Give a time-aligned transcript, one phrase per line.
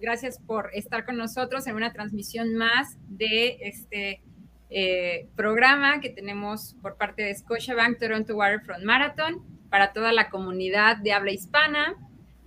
[0.00, 4.22] Gracias por estar con nosotros en una transmisión más de este
[4.68, 10.98] eh, programa que tenemos por parte de Scotiabank Toronto Waterfront Marathon para toda la comunidad
[10.98, 11.96] de habla hispana,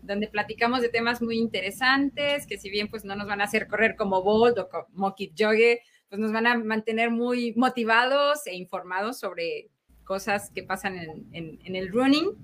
[0.01, 3.67] donde platicamos de temas muy interesantes, que si bien pues no nos van a hacer
[3.67, 9.19] correr como Bolt o como Kipchoge, pues nos van a mantener muy motivados e informados
[9.19, 9.69] sobre
[10.03, 12.37] cosas que pasan en, en el running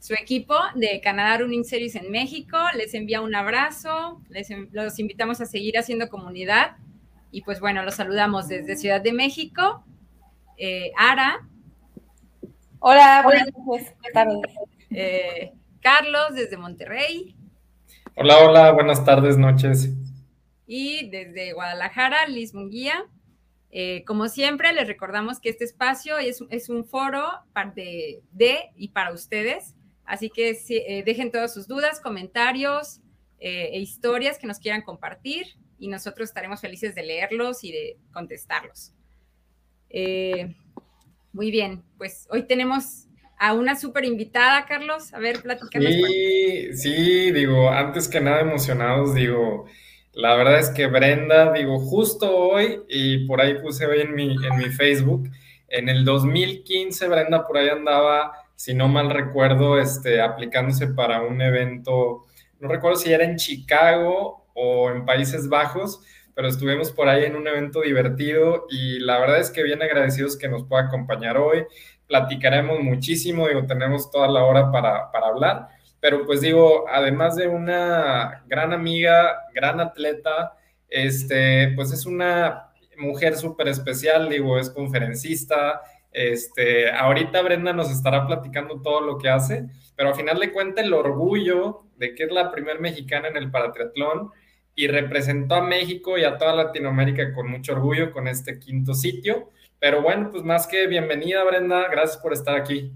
[0.00, 2.56] su equipo de Canadá Running Series en México.
[2.76, 6.76] Les envía un abrazo, les, los invitamos a seguir haciendo comunidad
[7.30, 9.84] y pues bueno, los saludamos desde Ciudad de México.
[10.56, 11.46] Eh, Ara.
[12.80, 13.48] Hola, buenas
[14.12, 14.40] tardes.
[14.90, 17.36] Eh, Carlos desde Monterrey.
[18.14, 19.90] Hola, hola, buenas tardes, noches.
[20.66, 23.04] Y desde Guadalajara, Liz Munguía.
[23.70, 27.28] Eh, como siempre, les recordamos que este espacio es, es un foro
[28.32, 29.74] de y para ustedes.
[30.08, 33.02] Así que eh, dejen todas sus dudas, comentarios
[33.40, 35.46] eh, e historias que nos quieran compartir
[35.78, 38.94] y nosotros estaremos felices de leerlos y de contestarlos.
[39.90, 40.54] Eh,
[41.34, 43.06] muy bien, pues hoy tenemos
[43.38, 45.12] a una súper invitada, Carlos.
[45.12, 45.92] A ver, platicamos.
[45.92, 49.66] Sí, sí, digo, antes que nada emocionados, digo,
[50.14, 54.34] la verdad es que Brenda, digo, justo hoy, y por ahí puse hoy en mi,
[54.42, 55.28] en mi Facebook,
[55.68, 61.40] en el 2015 Brenda por ahí andaba si no mal recuerdo, este, aplicándose para un
[61.40, 62.26] evento,
[62.58, 66.02] no recuerdo si era en Chicago o en Países Bajos,
[66.34, 70.36] pero estuvimos por ahí en un evento divertido y la verdad es que bien agradecidos
[70.36, 71.66] que nos pueda acompañar hoy.
[72.08, 75.68] Platicaremos muchísimo, digo, tenemos toda la hora para, para hablar,
[76.00, 80.54] pero pues digo, además de una gran amiga, gran atleta,
[80.88, 85.80] este, pues es una mujer súper especial, digo, es conferencista,
[86.18, 90.82] este, ahorita Brenda nos estará platicando todo lo que hace, pero al final le cuenta
[90.82, 94.32] el orgullo de que es la primer mexicana en el paratriatlón
[94.74, 99.50] y representó a México y a toda Latinoamérica con mucho orgullo con este quinto sitio.
[99.78, 102.92] Pero bueno, pues más que bienvenida Brenda, gracias por estar aquí.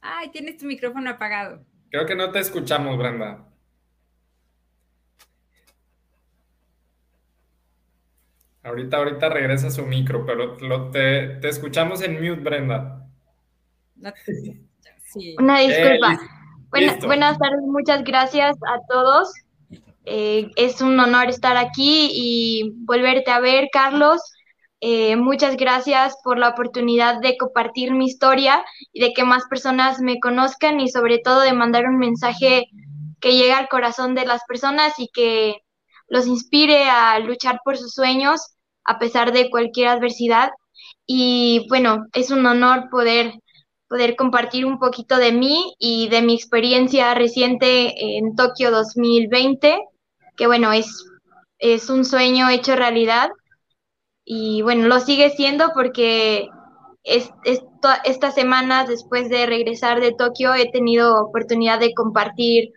[0.00, 1.66] Ay, tienes tu micrófono apagado.
[1.90, 3.49] Creo que no te escuchamos, Brenda.
[8.62, 13.06] Ahorita, ahorita regresa su micro, pero te, escuchamos en mute, Brenda.
[15.38, 16.20] Una disculpa.
[16.70, 19.32] buenas tardes, muchas gracias a todos.
[20.04, 24.20] Eh, es un honor estar aquí y volverte a ver, Carlos.
[24.82, 30.00] Eh, muchas gracias por la oportunidad de compartir mi historia y de que más personas
[30.00, 32.64] me conozcan y sobre todo de mandar un mensaje
[33.20, 35.62] que llegue al corazón de las personas y que
[36.10, 38.40] los inspire a luchar por sus sueños
[38.84, 40.50] a pesar de cualquier adversidad.
[41.06, 43.32] Y bueno, es un honor poder,
[43.88, 49.78] poder compartir un poquito de mí y de mi experiencia reciente en Tokio 2020,
[50.36, 51.04] que bueno, es,
[51.58, 53.30] es un sueño hecho realidad.
[54.24, 56.48] Y bueno, lo sigue siendo porque
[57.04, 57.30] es,
[58.04, 62.72] estas semanas después de regresar de Tokio he tenido oportunidad de compartir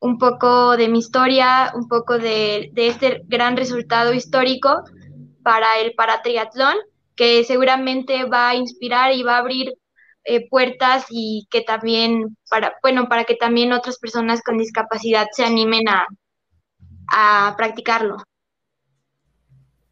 [0.00, 4.82] un poco de mi historia, un poco de, este gran resultado histórico
[5.42, 6.76] para el paratriatlón,
[7.14, 9.72] que seguramente va a inspirar y va a abrir
[10.24, 15.44] eh, puertas y que también, para, bueno, para que también otras personas con discapacidad se
[15.44, 16.06] animen a,
[17.56, 18.16] practicarlo.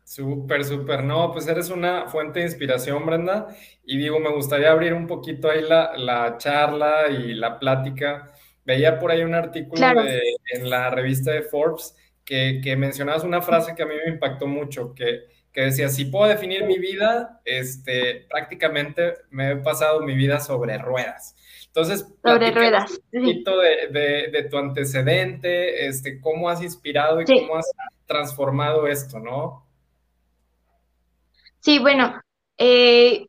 [0.02, 1.02] Súper, súper.
[1.04, 3.48] No, pues eres una fuente de inspiración, Brenda.
[3.84, 8.33] Y digo, me gustaría abrir un poquito ahí la, la charla y la plática
[8.64, 9.86] Veía por ahí un artículo
[10.52, 14.46] en la revista de Forbes que, que, mencionabas una frase que a mí me impactó
[14.46, 20.14] mucho, que, que, decía, si puedo definir mi vida, este, prácticamente me he pasado mi
[20.14, 21.36] vida sobre ruedas.
[21.66, 23.00] Entonces, sobre ruedas.
[23.12, 27.68] Un poquito de, de, tu antecedente, este, cómo has inspirado y cómo has
[28.06, 29.66] transformado esto, ¿no?
[31.60, 32.20] Sí, bueno,
[32.58, 33.26] eh,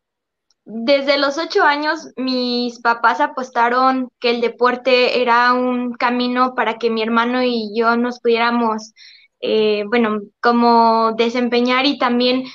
[0.66, 6.90] desde los ocho años mis papás apostaron que el deporte era un camino para que
[6.90, 8.92] mi hermano y yo nos pudiéramos,
[9.40, 12.46] eh, bueno, como desempeñar y también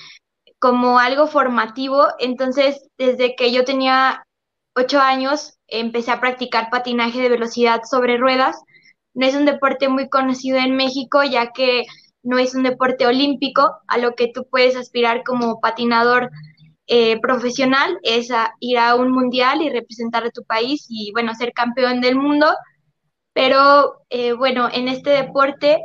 [0.59, 2.07] como algo formativo.
[2.19, 4.25] Entonces, desde que yo tenía
[4.75, 8.61] ocho años, empecé a practicar patinaje de velocidad sobre ruedas.
[9.13, 11.83] No es un deporte muy conocido en México, ya que
[12.23, 16.29] no es un deporte olímpico a lo que tú puedes aspirar como patinador
[16.93, 18.27] eh, profesional es
[18.59, 22.47] ir a un mundial y representar a tu país y, bueno, ser campeón del mundo.
[23.33, 25.79] Pero, eh, bueno, en este deporte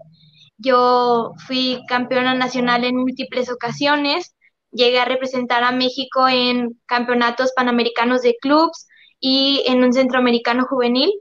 [0.58, 4.34] yo fui campeona nacional en múltiples ocasiones.
[4.72, 8.88] llegué a representar a México en campeonatos panamericanos de clubs
[9.20, 11.12] y en un centroamericano juvenil.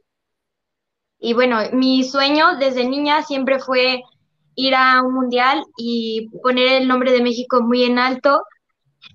[1.20, 4.02] Y bueno, mi sueño desde niña siempre fue
[4.56, 8.42] ir a un mundial y poner el nombre de México muy en alto.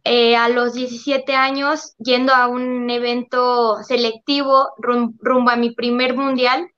[0.04, 6.70] Eh, a los 17 años, yendo a un evento selectivo rumbo a mi primer mundial,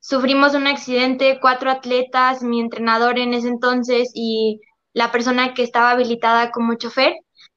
[0.00, 4.60] sufrimos un accidente, cuatro atletas, mi entrenador en ese entonces y
[4.92, 7.14] la persona que estaba habilitada como chofer.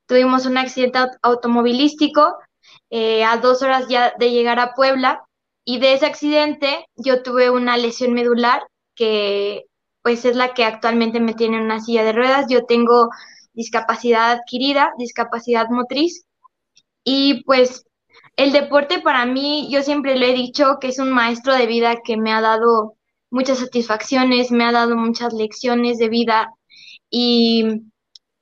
[0.08, 2.38] Tuvimos un accidente automovilístico
[2.90, 5.24] eh, a dos horas ya de llegar a Puebla
[5.66, 8.62] y de ese accidente yo tuve una lesión medular
[8.96, 9.66] que
[10.02, 12.46] pues es la que actualmente me tiene en una silla de ruedas.
[12.50, 13.10] Yo tengo
[13.58, 16.26] discapacidad adquirida, discapacidad motriz.
[17.04, 17.86] Y pues
[18.38, 21.98] el deporte para mí, yo siempre le he dicho que es un maestro de vida
[22.06, 22.96] que me ha dado
[23.32, 26.54] muchas satisfacciones, me ha dado muchas lecciones de vida.
[27.10, 27.66] Y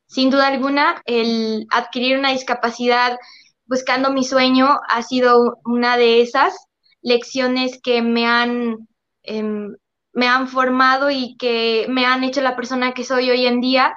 [0.07, 3.18] sin duda alguna el adquirir una discapacidad
[3.65, 6.53] buscando mi sueño ha sido una de esas
[7.01, 8.88] lecciones que me han,
[9.23, 9.75] em,
[10.13, 13.95] me han formado y que me han hecho la persona que soy hoy en día,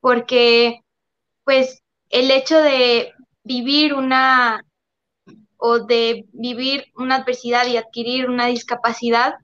[0.00, 0.80] porque
[1.44, 3.12] pues el hecho de
[3.44, 4.64] vivir una
[5.56, 9.34] o de vivir una adversidad y adquirir una discapacidad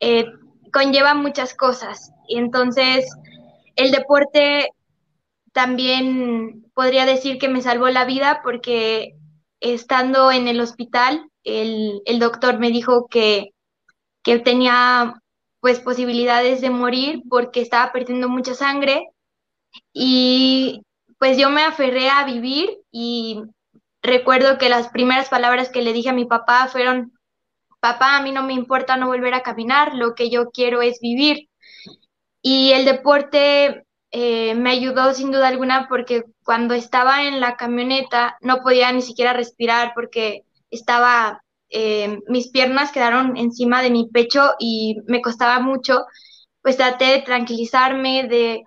[0.00, 0.26] eh,
[0.72, 2.10] conlleva muchas cosas.
[2.28, 3.06] Y entonces
[3.76, 4.68] el deporte
[5.52, 9.14] también podría decir que me salvó la vida porque
[9.60, 13.50] estando en el hospital, el, doctor me dijo que,
[14.22, 15.14] que tenía
[15.60, 19.08] pues posibilidades de morir porque estaba perdiendo mucha sangre
[19.92, 20.82] y
[21.18, 23.42] pues yo me aferré a vivir y
[24.02, 27.12] recuerdo que las primeras palabras que le dije a mi papá fueron,
[27.80, 31.00] papá, a mí no me importa no volver a caminar, lo que yo quiero es
[31.00, 31.48] vivir.
[32.42, 38.36] Y el deporte eh, me ayudó sin duda alguna porque cuando estaba en la camioneta
[38.42, 44.52] no podía ni siquiera respirar porque estaba, eh, mis piernas quedaron encima de mi pecho
[44.58, 46.04] y me costaba mucho,
[46.60, 48.64] pues traté de tranquilizarme, de,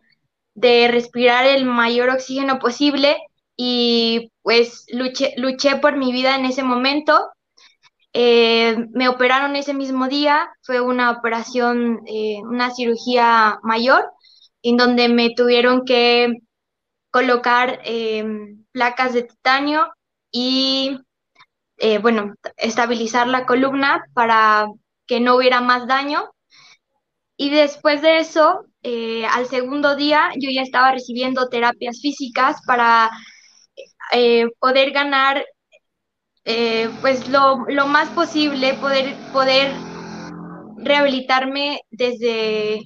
[0.57, 3.15] de respirar el mayor oxígeno posible
[3.55, 7.29] y pues luché, luché por mi vida en ese momento.
[8.11, 14.09] Eh, me operaron ese mismo día, fue una operación, eh, una cirugía mayor,
[14.63, 16.33] en donde me tuvieron que
[17.11, 18.25] colocar eh,
[18.71, 19.87] placas de titanio
[20.31, 20.97] y,
[22.01, 24.65] bueno, estabilizar la columna para
[25.05, 26.31] que no hubiera más daño.
[27.37, 28.65] Y después de eso,
[29.29, 33.09] al segundo día, yo ya estaba recibiendo terapias físicas para
[34.13, 35.45] eh, poder ganar
[36.45, 39.73] eh, pues lo, más posible, poder, poder
[40.77, 42.83] rehabilitarme desde,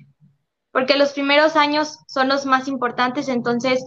[0.71, 3.83] porque los primeros años son los más importantes, entonces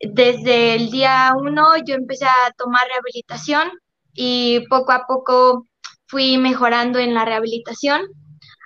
[0.00, 3.70] desde el día uno yo empecé a tomar rehabilitación
[4.12, 5.66] y poco a poco
[6.06, 8.02] fui mejorando en la rehabilitación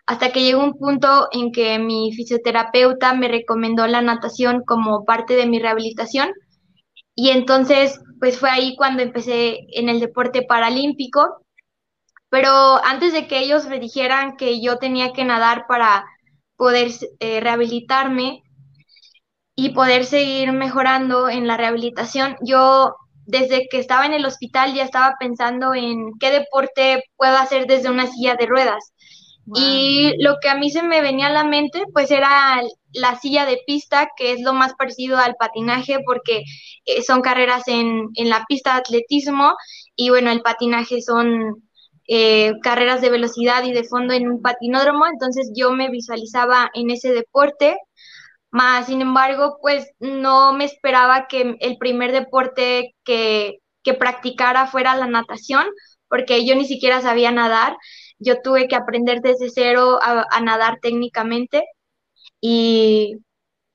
[0.07, 5.35] hasta que llegó un punto en que mi fisioterapeuta me recomendó la natación como parte
[5.35, 6.33] de mi rehabilitación
[7.15, 11.45] y entonces, pues fue ahí cuando empecé en el deporte paralímpico.
[12.29, 16.05] Pero antes de que ellos me dijeran que yo tenía que nadar para
[16.57, 18.43] poder eh, rehabilitarme
[19.57, 22.97] y poder seguir mejorando en la rehabilitación, yo
[23.27, 27.91] desde que estaba en el hospital ya estaba pensando en qué deporte puedo hacer desde
[27.91, 28.93] una silla de ruedas.
[29.55, 33.45] Y lo que a mí se me venía a la mente, pues era la silla
[33.45, 36.45] de pista, que es lo más parecido al patinaje, porque
[36.87, 39.55] eh, son carreras en, en, la pista de atletismo
[39.97, 41.63] y bueno, el patinaje son
[42.07, 46.91] eh, carreras de velocidad y de fondo en un patinódromo, entonces yo me visualizaba en
[46.91, 47.77] ese deporte.
[48.51, 54.95] Más, sin embargo, pues no me esperaba que el primer deporte que, que practicara fuera
[54.97, 55.67] la natación,
[56.09, 57.77] porque yo ni siquiera sabía nadar
[58.19, 61.65] yo tuve que aprender desde cero a, nadar técnicamente
[62.41, 63.17] y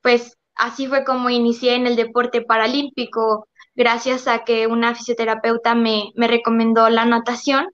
[0.02, 6.12] pues así fue como inicié en el deporte paralímpico, gracias a que una fisioterapeuta me,
[6.16, 7.70] me, recomendó la natación.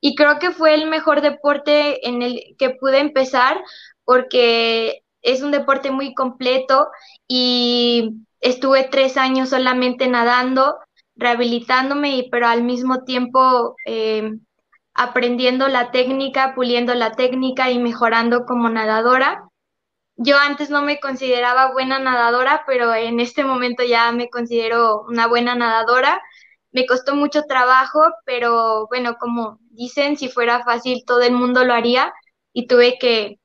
[0.00, 3.62] Y creo que fue el mejor deporte en el que pude empezar
[4.04, 6.88] porque es un deporte muy completo
[7.28, 8.10] y
[8.40, 10.78] estuve tres años solamente nadando,
[11.16, 14.32] rehabilitándome, pero al mismo tiempo eh,
[15.00, 19.48] aprendiendo la técnica, puliendo la técnica y mejorando como nadadora.
[20.16, 25.26] Yo antes no me consideraba buena nadadora, pero en este momento ya me considero una
[25.26, 26.20] buena nadadora.
[26.72, 31.72] Me costó mucho trabajo, pero bueno, como dicen, si fuera fácil todo el mundo lo
[31.72, 32.12] haría
[32.52, 33.40] y tuve que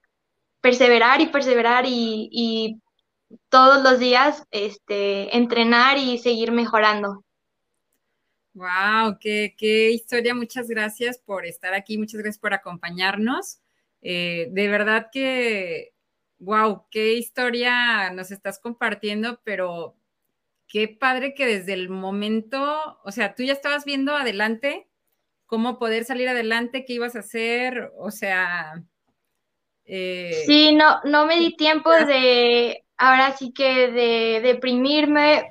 [0.60, 2.82] perseverar y perseverar y,
[3.50, 7.25] todos los días este, entrenar y seguir mejorando.
[8.56, 10.34] Wow, qué, qué, historia.
[10.34, 13.60] Muchas gracias por estar aquí, muchas gracias por acompañarnos.
[14.02, 15.94] Eh, de verdad que,
[16.40, 19.98] wow, qué historia nos estás compartiendo, pero
[20.70, 24.88] qué padre que desde el momento, o sea, tú ya estabas viendo adelante
[25.48, 28.82] cómo poder salir adelante, qué ibas a hacer, o sea...
[29.84, 35.50] Eh, sí, no, no me di tiempo de, ahora sí que de deprimirme.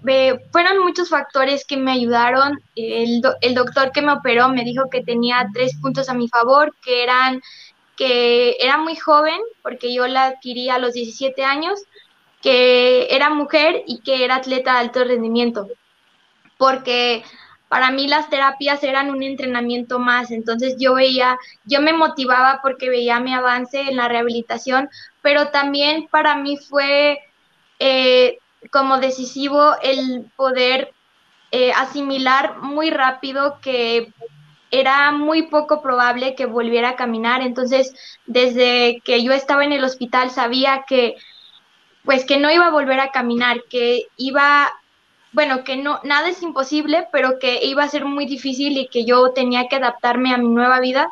[0.52, 2.60] fueron muchos factores que me ayudaron.
[2.74, 6.74] El, el, doctor que me operó me dijo que tenía tres puntos a mi favor,
[6.82, 7.42] que eran
[7.96, 11.80] que era muy joven, porque yo la adquirí a los 17 años,
[12.42, 15.68] que era mujer y que era atleta de alto rendimiento.
[16.58, 17.22] Porque
[17.68, 22.88] para mí las terapias eran un entrenamiento más, entonces yo veía, yo me motivaba porque
[22.90, 24.88] veía mi avance en la rehabilitación,
[25.22, 27.20] pero también para mí fue
[27.78, 28.38] eh,
[28.70, 30.92] como decisivo el poder
[31.52, 34.12] eh, asimilar muy rápido que
[34.70, 37.42] era muy poco probable que volviera a caminar.
[37.42, 37.94] Entonces,
[38.26, 41.16] desde que yo estaba en el hospital sabía que
[42.04, 44.70] pues que no iba a volver a caminar, que iba,
[45.32, 49.04] bueno, que no, nada es imposible, pero que iba a ser muy difícil y que
[49.06, 51.08] yo tenía que adaptarme a mi nueva vida.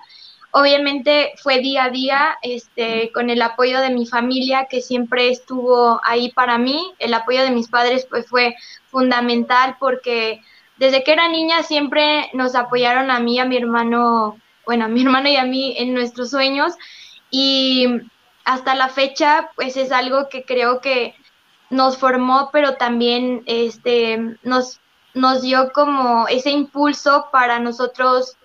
[0.54, 5.99] Obviamente fue día a día, este, con el apoyo de mi familia que siempre estuvo
[6.04, 6.92] ahí para mí.
[6.99, 8.54] El apoyo de mis padres pues fue
[8.90, 10.42] fundamental porque
[10.76, 15.00] desde que era niña siempre nos apoyaron a mí, a mi hermano, bueno, a mi
[15.04, 16.75] hermano y a mí en nuestros sueños
[17.30, 17.87] y
[18.44, 21.14] hasta la fecha pues es algo que creo que
[21.71, 24.80] nos formó, pero también este nos
[25.14, 28.37] nos dio como ese impulso para nosotros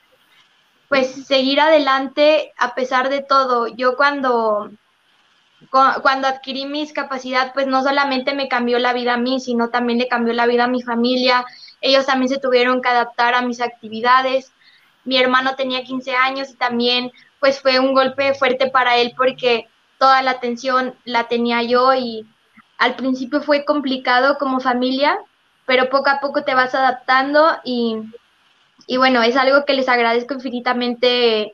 [0.89, 3.67] pues seguir adelante a pesar de todo.
[3.67, 4.72] Yo cuando,
[5.70, 10.00] cuando adquirí mi discapacidad, pues no solamente me cambió la vida a mí, sino también
[10.00, 11.46] le cambió la vida a mi familia.
[11.82, 14.53] Ellos también se tuvieron que adaptar a mis actividades.
[15.03, 19.67] Mi hermano tenía 15 años y también pues fue un golpe fuerte para él porque
[19.98, 22.25] toda la atención la tenía yo y
[22.77, 25.17] al principio fue complicado como familia,
[25.65, 27.98] pero poco a poco te vas adaptando y
[28.88, 31.53] y bueno, es algo que les agradezco infinitamente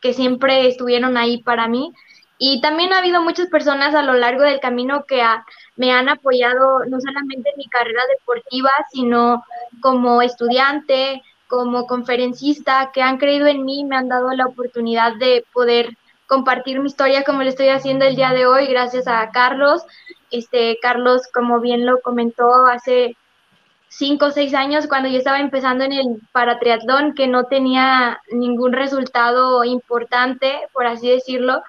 [0.00, 1.92] que siempre estuvieron ahí para mí.
[2.38, 5.22] Y también ha habido muchas personas a lo largo del camino que
[5.76, 9.44] me han apoyado no solamente en mi carrera deportiva, sino
[9.80, 15.44] como estudiante, como conferencista, que han creído en mí, me han dado la oportunidad de
[15.52, 15.96] poder
[16.26, 19.82] compartir mi historia como lo estoy haciendo el día de hoy, gracias a Carlos.
[20.30, 23.16] Este, Carlos, como bien lo comentó hace
[23.96, 28.72] cinco o seis años cuando yo estaba empezando en el paratriatlón, que no tenía ningún
[28.72, 31.62] resultado importante, por así decirlo,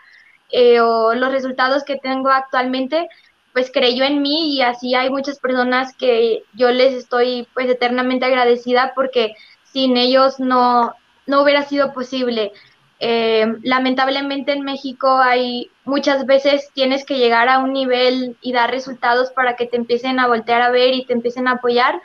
[0.52, 3.08] eh, o los resultados que tengo actualmente,
[3.54, 8.26] pues creyó en mí y así hay muchas personas que yo les estoy pues eternamente
[8.26, 10.94] agradecida porque sin ellos no,
[11.26, 12.52] no hubiera sido posible.
[13.00, 18.72] Eh, lamentablemente en México hay muchas veces tienes que llegar a un nivel y dar
[18.72, 22.02] resultados para que te empiecen a voltear a ver y te empiecen a apoyar,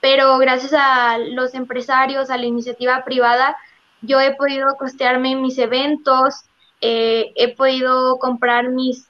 [0.00, 3.56] pero gracias a los empresarios, a la iniciativa privada,
[4.02, 6.44] yo he podido costearme mis eventos,
[6.80, 9.08] eh, he podido comprar mis,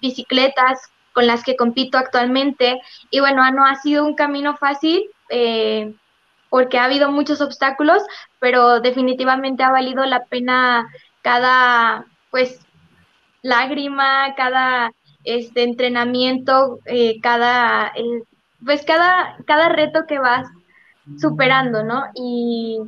[0.00, 0.80] bicicletas
[1.12, 5.10] con las que compito actualmente y bueno, no ha sido un camino fácil.
[5.28, 5.92] Eh,
[6.50, 8.02] porque ha habido muchos obstáculos,
[8.40, 10.86] pero definitivamente ha valido la pena
[11.22, 12.60] cada, pues,
[13.42, 14.92] lágrima, cada
[15.24, 18.22] este entrenamiento, eh, cada, eh,
[18.64, 20.48] pues, cada, cada reto que vas
[21.20, 22.04] superando, ¿no?
[22.14, 22.78] Y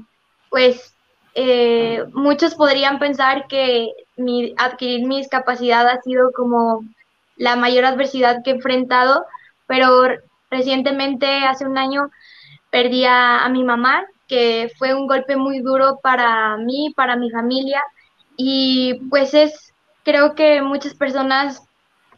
[0.50, 0.94] pues
[1.34, 6.84] eh, muchos podrían pensar que mi, adquirir mi discapacidad ha sido como
[7.36, 9.24] la mayor adversidad que he enfrentado,
[9.66, 10.02] pero
[10.50, 12.10] recientemente, hace un año,
[12.70, 17.82] perdí a, mi mamá, que fue un golpe muy duro para mí, para mi familia,
[18.36, 19.74] y pues es,
[20.04, 21.62] creo que muchas personas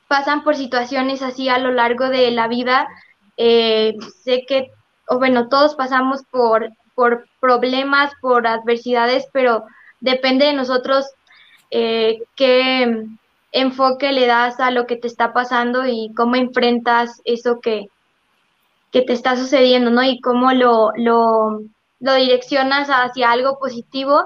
[0.09, 2.87] pasan por situaciones así a lo largo de la vida.
[3.39, 4.71] Eh, sé que,
[5.09, 9.65] o bueno, todos pasamos por, por problemas, por adversidades, pero
[10.01, 11.07] depende de nosotros
[11.71, 13.07] eh, qué
[13.53, 17.89] enfoque le das a lo que te está pasando y cómo enfrentas eso que,
[18.93, 20.03] que te está sucediendo, ¿no?
[20.05, 21.63] Y cómo lo, lo,
[21.99, 24.25] lo direccionas hacia algo positivo.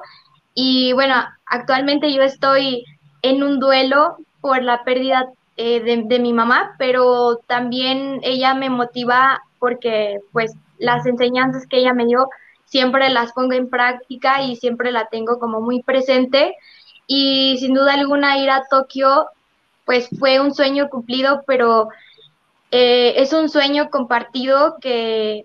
[0.54, 1.14] Y bueno,
[1.46, 2.84] actualmente yo estoy
[3.22, 8.68] en un duelo por la pérdida eh, de, de, mi mamá, pero también ella me
[8.68, 12.28] motiva porque pues las enseñanzas que ella me dio
[12.66, 16.54] siempre las pongo en práctica y siempre la tengo como muy presente.
[17.06, 19.26] Y sin duda alguna ir a Tokio
[19.84, 21.88] pues fue un sueño cumplido, pero
[22.70, 25.44] eh, es un sueño compartido que,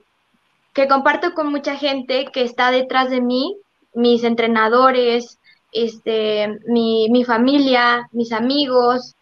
[0.74, 3.56] que comparto con mucha gente que está detrás de mí,
[3.94, 5.38] mis entrenadores,
[5.72, 9.16] este, mi, mi familia, mis amigos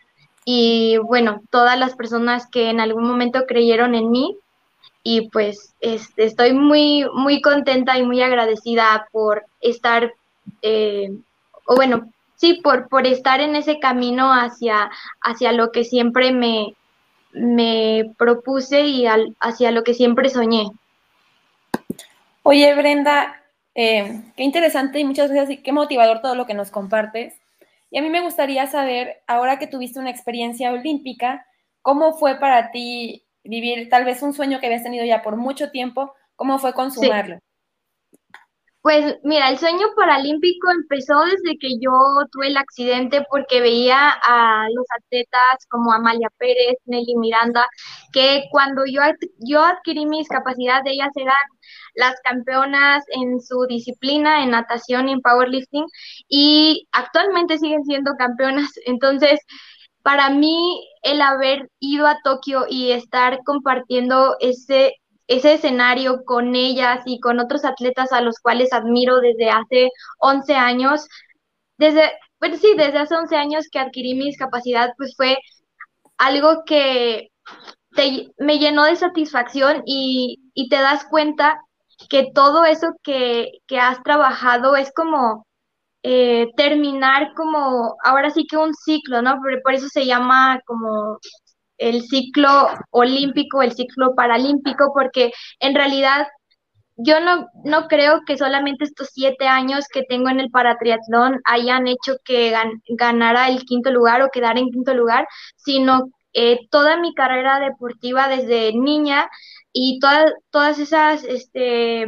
[0.45, 4.35] y bueno, todas las personas que en algún momento creyeron en mí.
[5.03, 10.11] Y pues este, estoy muy, muy contenta y muy agradecida por estar,
[10.61, 11.11] eh,
[11.65, 14.89] o bueno, sí, por, por estar en ese camino hacia,
[15.21, 16.75] hacia lo que siempre me,
[17.31, 19.05] me propuse y
[19.39, 20.67] hacia lo que siempre soñé.
[22.43, 23.43] Oye, Brenda,
[23.75, 27.39] eh, qué interesante y muchas gracias y qué motivador todo lo que nos compartes.
[27.91, 31.45] Y a mí me gustaría saber, ahora que tuviste una experiencia olímpica,
[31.81, 35.71] ¿cómo fue para ti vivir tal vez un sueño que habías tenido ya por mucho
[35.71, 36.13] tiempo?
[36.35, 37.39] ¿Cómo fue consumarlo?
[38.81, 41.91] Pues mira, el sueño paralímpico empezó desde que yo
[42.31, 47.67] tuve el accidente porque veía a los atletas como Amalia Pérez, Nelly Miranda,
[48.13, 49.01] que cuando yo,
[49.39, 51.35] yo adquirí mis capacidades, ellas eran
[51.95, 55.85] las campeonas en su disciplina, en natación y en powerlifting,
[56.29, 58.71] y actualmente siguen siendo campeonas.
[58.85, 59.41] Entonces,
[60.03, 64.93] para mí, el haber ido a Tokio y estar compartiendo ese
[65.29, 70.55] ese escenario con ellas y con otros atletas a los cuales admiro desde hace 11
[70.55, 71.07] años.
[71.77, 75.37] Desde, pues sí, desde hace 11 años que adquirí mi discapacidad, pues fue
[76.17, 77.29] algo que
[78.39, 81.59] me llenó de satisfacción y, te das cuenta
[82.09, 85.45] que todo eso que, has trabajado es como
[86.03, 89.39] eh, terminar como, ahora sí que un ciclo, ¿no?
[89.63, 91.19] por eso se llama como
[91.79, 96.27] el ciclo olímpico, el ciclo paralímpico, porque en realidad
[97.01, 101.87] yo no, no creo que solamente estos siete años que tengo en el paratriatlón hayan
[101.87, 102.53] hecho que
[102.89, 108.27] ganara el quinto lugar o quedara en quinto lugar, sino eh, toda mi carrera deportiva
[108.27, 109.29] desde niña
[109.71, 112.05] y todas todas esas este,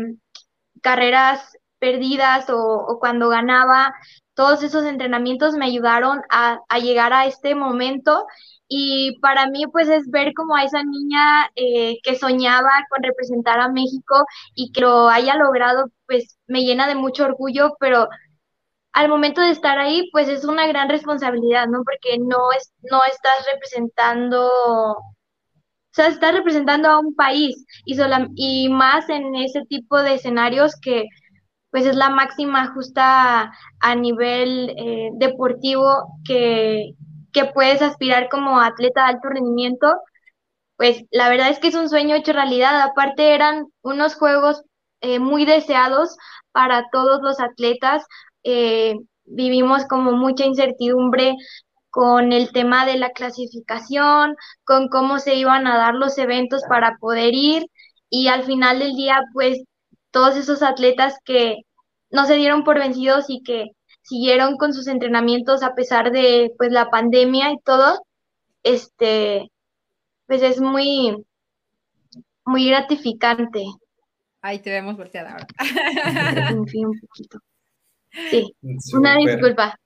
[0.82, 3.94] carreras perdidas o, cuando ganaba,
[4.34, 8.26] todos esos entrenamientos me ayudaron a llegar a este momento
[8.74, 13.60] y para mí pues es ver como a esa niña eh, que soñaba con representar
[13.60, 18.08] a México y que lo haya logrado pues me llena de mucho orgullo, pero
[18.94, 21.84] al momento de estar ahí pues es una gran responsabilidad, ¿no?
[21.84, 25.04] Porque no, es, no estás representando, o
[25.92, 30.76] sea, estás representando a un país y, sola, y más en ese tipo de escenarios
[30.82, 31.06] que
[31.72, 36.94] pues es la máxima justa a nivel eh, deportivo que,
[37.34, 39.96] que puedes aspirar como atleta de alto rendimiento,
[40.78, 42.82] pues la verdad es que es un sueño hecho realidad.
[42.82, 44.63] Aparte eran unos juegos
[45.02, 46.17] eh, muy deseados
[46.52, 48.04] para todos los atletas.
[48.44, 51.36] Eh, vivimos como mucha incertidumbre
[51.91, 56.98] con el tema de la clasificación, con cómo se iban a dar los eventos para
[57.00, 57.67] poder ir
[58.10, 59.63] y al final del día, pues
[60.12, 61.58] todos esos atletas que
[62.12, 63.72] no se dieron por vencidos y que
[64.12, 68.06] siguieron con sus entrenamientos a pesar de pues la pandemia y todo,
[68.62, 69.50] este,
[70.28, 71.15] pues es muy,
[72.45, 73.63] muy gratificante.
[74.41, 75.47] Ahí te vemos volteada ahora.
[76.54, 76.65] un
[77.00, 77.39] poquito.
[78.30, 78.54] Sí,
[78.93, 79.80] una disculpa.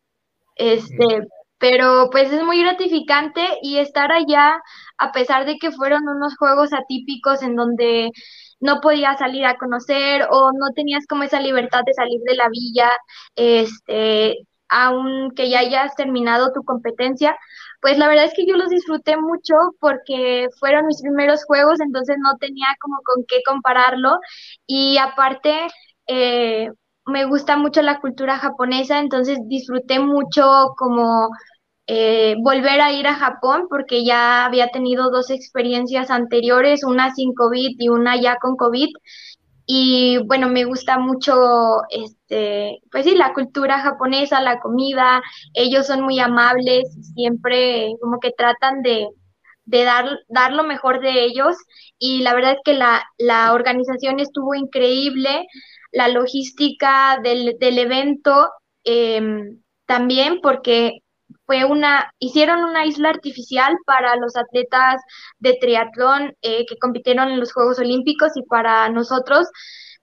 [0.55, 1.27] Este,
[1.59, 4.59] pero pues es muy gratificante y estar allá,
[4.97, 8.09] a pesar de que fueron unos juegos atípicos en donde
[8.59, 12.49] no podías salir a conocer o no tenías como esa libertad de salir de la
[12.49, 12.89] villa,
[13.35, 17.35] este, aunque ya hayas terminado tu competencia,
[17.81, 22.17] pues la verdad es que yo los disfruté mucho porque fueron mis primeros juegos, entonces
[22.19, 24.17] no tenía como con qué compararlo.
[24.65, 25.67] Y aparte
[26.07, 26.69] eh,
[27.05, 31.29] me gusta mucho la cultura japonesa, entonces disfruté mucho como
[31.87, 37.33] eh, volver a ir a Japón porque ya había tenido dos experiencias anteriores, una sin
[37.33, 38.89] COVID y una ya con COVID.
[39.67, 41.35] Y bueno, me gusta mucho,
[41.89, 45.21] este, pues sí, la cultura japonesa, la comida,
[45.53, 46.83] ellos son muy amables,
[47.15, 49.07] siempre como que tratan de,
[49.65, 51.55] dar, dar lo mejor de ellos.
[51.99, 55.47] Y la verdad es que la, la organización estuvo increíble,
[55.91, 58.49] la logística del, del evento
[58.83, 60.99] em, también porque
[61.45, 65.01] fue una, hicieron una isla artificial para los atletas
[65.39, 69.47] de triatlón eh, que compitieron en los Juegos Olímpicos y para nosotros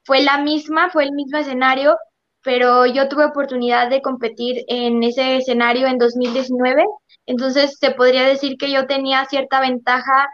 [0.05, 1.97] fue la misma, fue el mismo escenario,
[2.42, 6.85] pero yo tuve oportunidad de competir en ese escenario en 2019,
[7.27, 10.29] entonces se podría decir que yo tenía cierta ventaja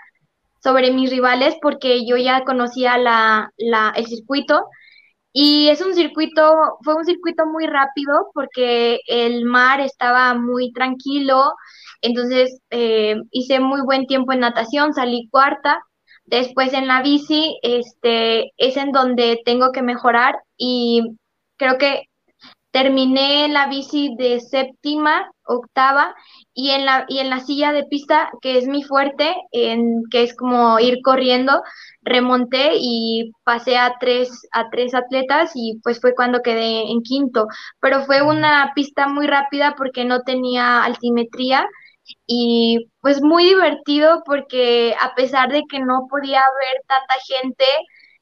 [0.62, 4.64] sobre mis rivales porque yo ya conocía la, la, el circuito
[5.32, 11.52] Y es un circuito, fue un circuito muy rápido porque el mar estaba muy tranquilo,
[12.00, 15.80] entonces eh, hice muy buen tiempo en natación, salí cuarta.
[16.24, 21.16] Después en la bici, este, es en donde tengo que mejorar y
[21.56, 22.04] creo que
[22.70, 26.14] terminé la bici de séptima, octava
[26.54, 30.22] y en la y en la silla de pista que es mi fuerte, en que
[30.24, 31.62] es como ir corriendo,
[32.02, 37.46] remonté y pasé a tres, a tres atletas y pues fue cuando quedé en quinto.
[37.80, 41.66] Pero fue una pista muy rápida porque no tenía altimetría
[42.26, 47.64] y pues muy divertido porque a pesar de que no podía ver tanta gente,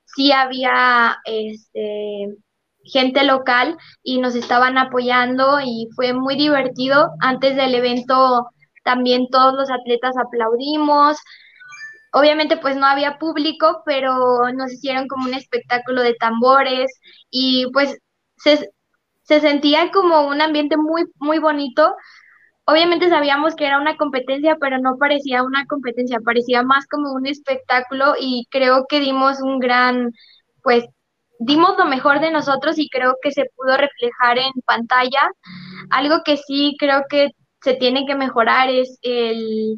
[0.05, 2.37] sí había este,
[2.92, 7.11] gente local y nos estaban apoyando y fue muy divertido.
[7.20, 8.49] Antes del evento
[8.85, 11.18] también todos los atletas aplaudimos,
[12.16, 16.90] Obviamente pues no había público, pero nos hicieron como un espectáculo de tambores
[17.31, 17.99] y pues
[18.38, 18.70] se,
[19.25, 21.94] sentía como un ambiente muy, muy bonito.
[22.64, 27.27] Obviamente sabíamos que era una competencia, pero no parecía una competencia, parecía más como un
[27.27, 30.11] espectáculo y creo que dimos un gran,
[30.62, 30.87] pues
[31.38, 35.31] dimos lo mejor de nosotros y creo que se pudo reflejar en pantalla.
[35.90, 37.31] Algo que sí creo que
[37.62, 39.77] se tiene que mejorar es el,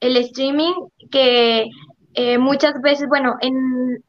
[0.00, 0.74] el streaming
[1.10, 1.66] que
[2.14, 4.02] eh, muchas veces, bueno, en,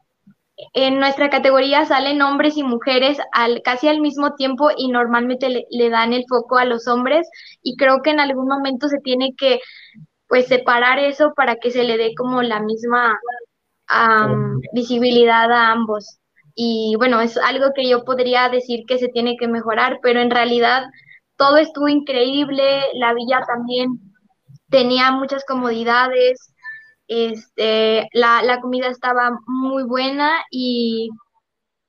[0.73, 5.89] en nuestra categoría salen hombres y mujeres al, casi al mismo tiempo y normalmente le,
[5.89, 7.27] dan el foco a los hombres
[7.61, 9.59] y creo que en algún momento se tiene que
[10.27, 13.19] pues separar eso para que se le dé como la misma
[14.73, 16.19] visibilidad a ambos.
[16.55, 20.29] Y bueno, es algo que yo podría decir que se tiene que mejorar, pero en
[20.29, 20.83] realidad
[21.37, 23.99] todo estuvo increíble, la villa también
[24.69, 26.53] tenía muchas comodidades,
[27.07, 31.09] este, la, la comida estaba muy buena y,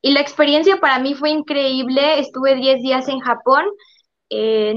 [0.02, 2.18] y, la experiencia para mí fue increíble.
[2.18, 3.64] Estuve 10 días en Japón.
[4.30, 4.74] Eh,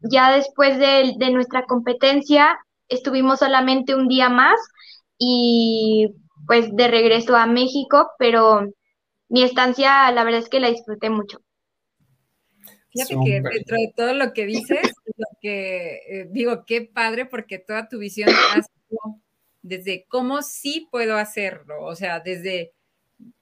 [0.00, 4.58] ya después de, de nuestra competencia estuvimos solamente un día más
[5.18, 6.08] y
[6.46, 8.66] pues de regreso a México, pero
[9.28, 11.40] mi estancia la verdad es que la disfruté mucho.
[12.90, 14.80] Fíjate que dentro de todo lo que dices,
[15.16, 19.20] lo que eh, digo, qué padre, porque toda tu visión ha sido
[19.62, 22.72] desde cómo sí puedo hacerlo, o sea, desde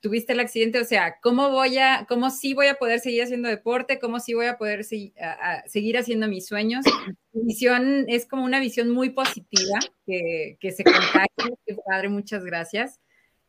[0.01, 3.49] tuviste el accidente, o sea, cómo voy a, cómo sí voy a poder seguir haciendo
[3.49, 6.85] deporte, cómo sí voy a poder seguir haciendo mis sueños.
[7.33, 11.29] Mi visión es como una visión muy positiva que, que se contagia,
[11.67, 13.01] qué padre, muchas gracias.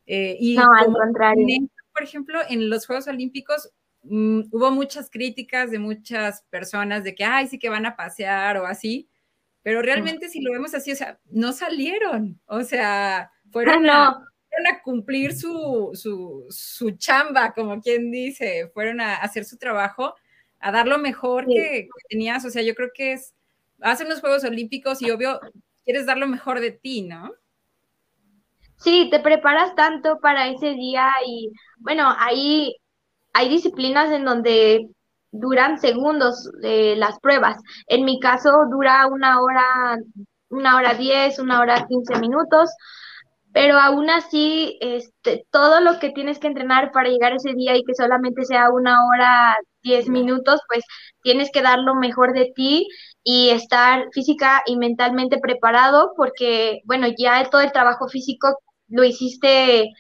[0.06, 1.70] Eh, y no, al contrario.
[1.98, 3.72] Por ejemplo, en los Juegos Olímpicos
[4.10, 8.58] Mm, hubo muchas críticas de muchas personas de que, ay, sí que van a pasear
[8.58, 9.10] o así,
[9.64, 14.82] pero realmente si lo vemos así, o sea, no salieron, o sea, fueron, a, a,
[14.84, 20.16] cumplir su, su, su, chamba, como quien dice, fueron a hacer su trabajo,
[20.60, 23.34] a dar lo mejor que, tenías, o sea, yo creo que es,
[23.82, 25.42] hacen los Juegos Olímpicos y obvio,
[25.84, 27.34] quieres dar lo mejor de ti, ¿no?
[28.78, 32.08] Sí, te preparas tanto para ese día y bueno,
[33.34, 34.88] hay disciplinas en donde
[35.32, 37.58] duran segundos eh, las pruebas.
[37.88, 39.98] En mi caso dura una hora,
[40.50, 42.70] una hora diez, una hora quince minutos,
[43.54, 47.84] pero aún así, este, todo lo que tienes que entrenar para llegar ese día y
[47.84, 50.84] que solamente sea una hora diez minutos, pues
[51.24, 52.88] tienes que dar lo mejor de ti
[53.24, 59.92] y estar física y mentalmente preparado porque, bueno, ya todo el trabajo físico lo hiciste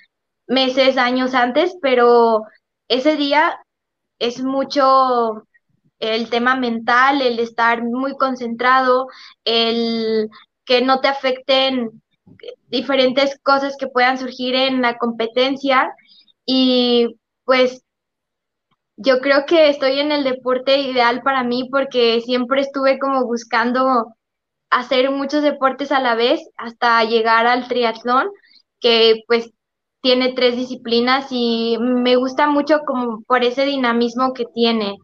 [0.47, 2.43] meses, años antes, pero
[2.87, 3.59] ese día
[4.19, 5.43] es mucho
[5.99, 9.07] el tema mental, el estar muy concentrado,
[9.43, 10.29] el
[10.65, 12.01] que no te afecten
[12.67, 15.93] diferentes cosas que puedan surgir en la competencia.
[16.45, 17.83] Y pues
[18.97, 24.13] yo creo que estoy en el deporte ideal para mí porque siempre estuve como buscando
[24.69, 28.29] hacer muchos deportes a la vez hasta llegar al triatlón,
[28.79, 29.51] que pues
[30.01, 34.95] tiene tres disciplinas y me gusta mucho como por ese dinamismo que tiene.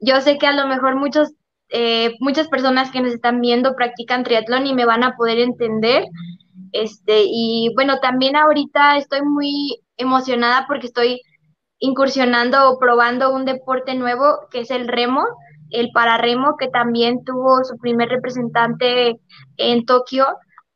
[0.00, 1.32] Yo sé que a lo mejor muchos,
[1.68, 6.04] eh, muchas personas que nos están viendo practican triatlón y me van a poder entender.
[6.72, 11.20] Este, y bueno, también ahorita estoy muy emocionada porque estoy
[11.78, 15.24] incursionando o probando un deporte nuevo que es el remo,
[15.70, 19.20] el pararremo, que también tuvo su primer representante
[19.56, 20.26] en Tokio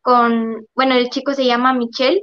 [0.03, 2.23] con, bueno, el chico se llama Michelle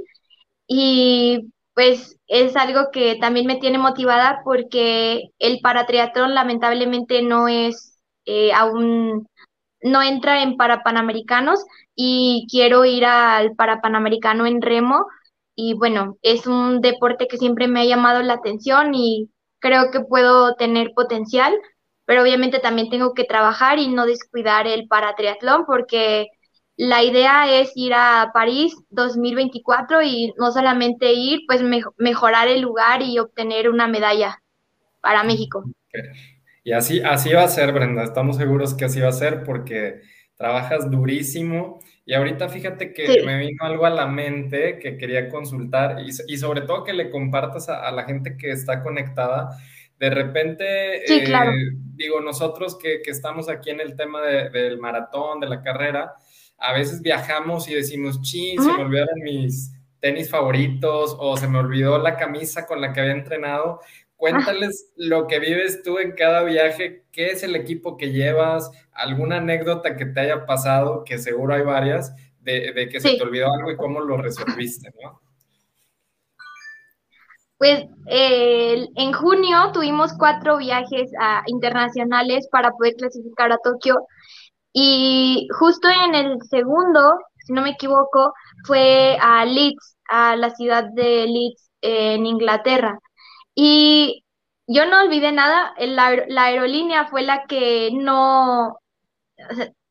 [0.68, 8.00] y pues es algo que también me tiene motivada porque el paratriatlón lamentablemente no es
[8.26, 9.28] eh, aún
[9.82, 11.64] no entra en parapanamericanos
[11.96, 15.06] y quiero ir al parapanamericano en remo
[15.56, 20.02] y bueno, es un deporte que siempre me ha llamado la atención y creo que
[20.02, 21.54] puedo tener potencial,
[22.06, 26.28] pero obviamente también tengo que trabajar y no descuidar el paratriatlón porque
[26.78, 31.62] la idea es ir a París 2024 y no solamente ir, pues
[31.98, 34.42] mejorar el lugar y obtener una medalla
[35.02, 35.64] para México.
[36.64, 38.04] Y así, así va a ser, Brenda.
[38.04, 40.02] Estamos seguros que así va a ser porque
[40.36, 41.80] trabajas durísimo.
[42.06, 46.38] Y ahorita fíjate que me vino algo a la mente que quería consultar y, y
[46.38, 49.58] sobre todo que le compartas a, la gente que está conectada.
[49.98, 51.52] De repente, sí, claro.
[51.52, 56.14] Eh, digo, nosotros que, que, estamos aquí en el tema del maratón, de la carrera,
[56.58, 61.60] a veces viajamos y decimos, chin, se me olvidaron mis tenis favoritos o se me
[61.60, 63.80] olvidó la camisa con la que había entrenado.
[64.16, 69.38] Cuéntales lo que vives tú en cada viaje, qué es el equipo que llevas, alguna
[69.38, 73.72] anécdota que te haya pasado, que seguro hay varias, de, que se te olvidó algo
[73.72, 75.22] y cómo lo resolviste, ¿no?
[77.60, 84.06] Pues en junio tuvimos cuatro viajes ah, internacionales para poder clasificar a Tokio
[84.80, 88.34] y justo en el segundo, si no me equivoco,
[88.66, 93.00] fue a Leeds, a la ciudad de Leeds en Inglaterra.
[93.56, 94.24] Y
[94.68, 98.78] yo no olvidé nada, la, la aerolínea fue la que no,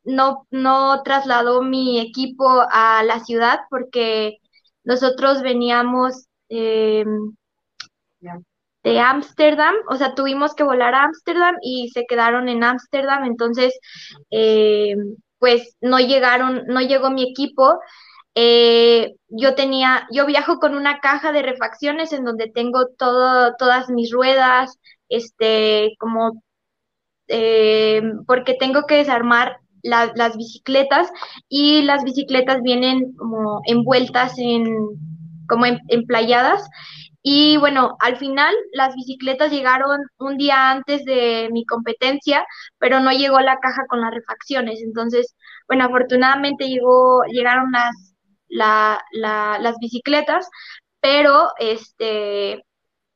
[0.03, 4.37] no, no trasladó mi equipo a la ciudad porque
[4.83, 7.05] nosotros veníamos eh,
[8.87, 13.77] de Ámsterdam, o sea, tuvimos que volar a Ámsterdam y se quedaron en Ámsterdam, entonces,
[14.31, 14.95] eh,
[15.39, 17.79] pues no llegaron, no llegó mi equipo.
[18.35, 23.89] Eh, yo tenía, yo viajo con una caja de refacciones en donde tengo todo, todas
[23.89, 26.41] mis ruedas, este, como,
[27.27, 31.09] eh, porque tengo que desarmar las bicicletas
[31.49, 34.65] y las bicicletas vienen como envueltas en,
[35.47, 36.69] como emplayadas
[37.23, 42.45] y bueno, al final las bicicletas llegaron un día antes de mi competencia,
[42.77, 44.81] pero no llegó la caja con las refacciones.
[44.81, 45.35] Entonces,
[45.67, 47.95] bueno, afortunadamente llegó, llegaron las,
[48.49, 50.49] las bicicletas,
[51.01, 52.63] pero este,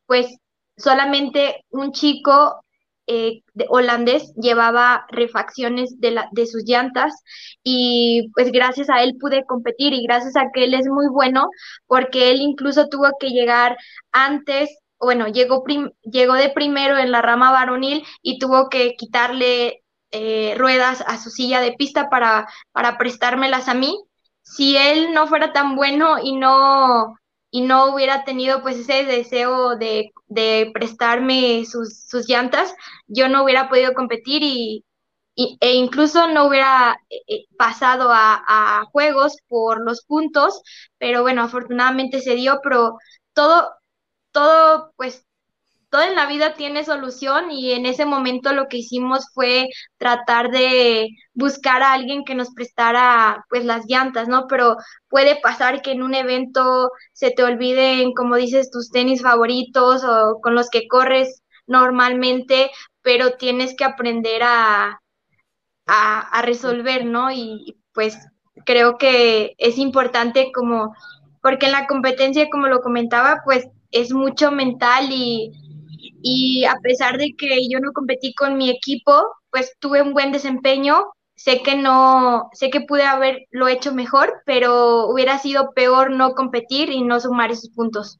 [0.05, 0.27] pues
[0.77, 2.63] solamente un chico
[3.11, 7.13] eh, holandés llevaba refacciones de, sus llantas
[7.63, 11.49] y pues gracias a él pude competir y gracias a que él es muy bueno
[11.87, 13.77] porque él incluso tuvo que llegar
[14.11, 14.69] antes,
[14.99, 15.63] bueno, llegó,
[16.03, 21.29] llegó de primero en la rama varonil y tuvo que quitarle eh, ruedas a su
[21.29, 23.97] silla de pista para, para prestármelas a mí.
[24.41, 27.15] Si él no fuera tan bueno y no
[27.51, 30.11] y no hubiera tenido pues ese deseo de,
[30.73, 32.73] prestarme sus, llantas,
[33.07, 34.85] yo no hubiera podido competir y,
[35.35, 40.61] e incluso no hubiera eh, pasado a, a, juegos por los puntos,
[40.97, 42.97] pero bueno, afortunadamente se dio, pero
[43.33, 43.71] todo,
[44.31, 45.25] todo pues
[45.91, 50.49] todo en la vida tiene solución y en ese momento lo que hicimos fue tratar
[50.49, 54.47] de buscar a alguien que nos prestara pues las llantas, ¿no?
[54.47, 54.77] Pero
[55.09, 60.39] puede pasar que en un evento se te olviden, como dices, tus tenis favoritos o
[60.41, 65.01] con los que corres normalmente, pero tienes que aprender a,
[65.87, 67.31] a, resolver, ¿no?
[67.31, 68.17] Y pues
[68.65, 70.95] creo que es importante como,
[71.41, 75.51] porque en la competencia, como lo comentaba, pues es mucho mental y
[76.21, 80.31] y a pesar de que yo no competí con mi equipo, pues tuve un buen
[80.31, 81.05] desempeño.
[81.35, 86.89] Sé que no, sé que pude haberlo hecho mejor, pero hubiera sido peor no competir
[86.89, 88.19] y no sumar esos puntos.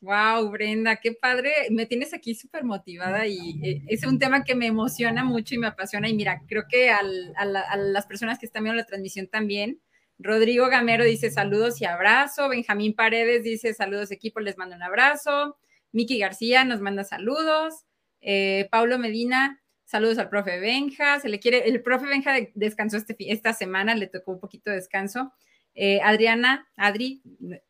[0.00, 1.52] Wow, Brenda, qué padre.
[1.70, 5.58] Me tienes aquí súper motivada y eh, es un tema que me emociona mucho y
[5.58, 6.08] me apasiona.
[6.08, 7.02] Y mira, creo que a,
[7.36, 9.80] a, las personas que están viendo la transmisión también.
[10.18, 12.48] Rodrigo Gamero dice saludos y abrazo.
[12.48, 15.56] Benjamín Paredes dice saludos equipo, les mando un abrazo.
[15.92, 17.84] Miki García nos manda saludos.
[18.20, 21.20] Eh, Paulo Medina, saludos al profe Benja.
[21.20, 24.76] Se le quiere, el profe Benja descansó este, esta semana, le tocó un poquito de
[24.76, 25.32] descanso.
[25.74, 27.22] Eh, Adriana, Adri,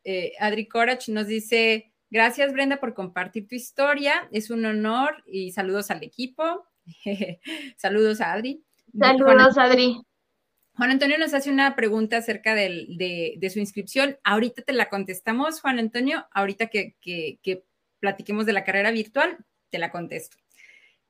[0.03, 5.51] eh, Adri Corach nos dice, gracias Brenda por compartir tu historia, es un honor y
[5.51, 6.65] saludos al equipo.
[7.77, 8.63] saludos a Adri.
[8.97, 10.01] Saludos, Adri.
[10.75, 14.17] Juan Antonio nos hace una pregunta acerca de, su inscripción.
[14.23, 17.63] Ahorita te la contestamos, Juan Antonio, ahorita que, que, que
[18.03, 19.37] platiquemos de la carrera virtual,
[19.69, 20.35] te la contesto.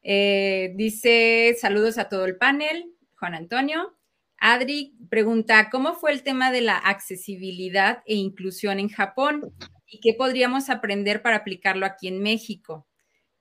[0.03, 3.97] Eh, dice, saludos a todo el panel, Juan Antonio.
[4.37, 9.51] Adri pregunta, ¿cómo fue el tema de la accesibilidad e inclusión en Japón?
[9.87, 12.85] ¿Y qué podríamos aprender para aplicarlo aquí en México?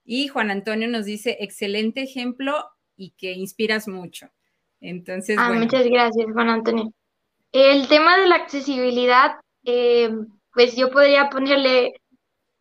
[0.03, 2.55] Y Juan Antonio nos dice, excelente ejemplo
[2.97, 4.31] y que inspiras mucho.
[4.81, 6.91] Entonces, ah, Muchas gracias, Juan Antonio.
[7.51, 10.09] El tema de la accesibilidad, eh,
[10.55, 11.93] pues yo podría ponerle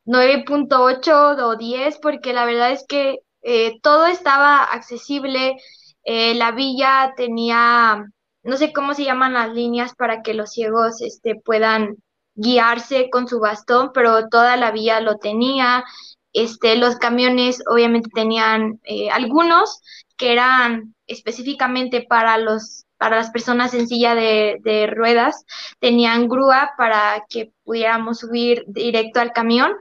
[0.04, 5.56] 9.8 o 10, porque la verdad es que eh, todo estaba accesible.
[6.04, 8.04] Eh, la villa tenía,
[8.42, 11.96] no sé cómo se llaman las líneas para que los ciegos este, puedan
[12.34, 15.84] guiarse con su bastón, pero toda la vía lo tenía.
[16.32, 19.82] Este, los camiones obviamente tenían eh, algunos
[20.16, 25.44] que eran específicamente para los para las personas en silla de, ruedas,
[25.80, 29.72] tenían grúa para que pudiéramos subir directo al camión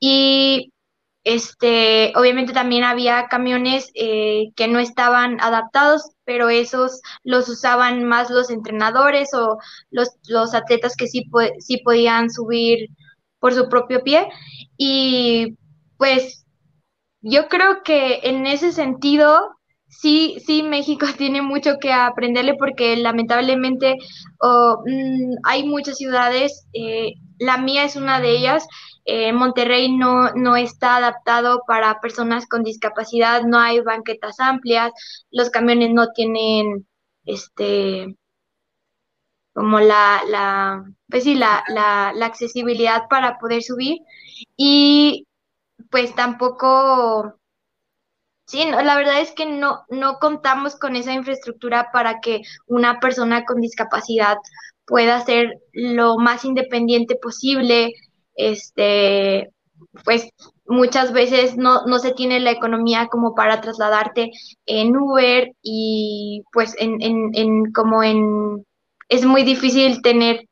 [0.00, 0.72] y
[1.22, 8.30] este, obviamente también había camiones eh, que no estaban adaptados, pero esos los usaban más
[8.30, 9.58] los entrenadores o
[9.90, 11.26] los, los atletas que sí,
[11.58, 12.88] sí podían subir
[13.38, 14.28] por su propio pie.
[14.78, 15.58] Y
[15.98, 16.46] pues
[17.20, 19.58] yo creo que en ese sentido,
[20.00, 23.96] sí, sí, México tiene mucho que aprenderle porque lamentablemente
[24.40, 28.66] mm, hay muchas ciudades, eh, la mía es una de ellas,
[29.04, 34.92] eh, Monterrey no, no está adaptado para personas con discapacidad, no hay banquetas amplias,
[35.30, 36.86] los camiones no tienen
[37.24, 38.16] este
[39.54, 43.98] como la, la pues sí, la, la, la accesibilidad para poder subir
[44.56, 45.26] y
[45.90, 47.36] pues tampoco
[48.52, 53.46] Sí, la verdad es que no, no contamos con esa infraestructura para que una persona
[53.46, 54.36] con discapacidad
[54.84, 57.94] pueda ser lo más independiente posible,
[58.34, 59.48] este,
[60.04, 60.28] pues
[60.66, 64.32] muchas veces no, no se tiene la economía como para trasladarte
[64.66, 68.66] en Uber y pues en, en, en como en,
[69.08, 70.44] es muy difícil tener,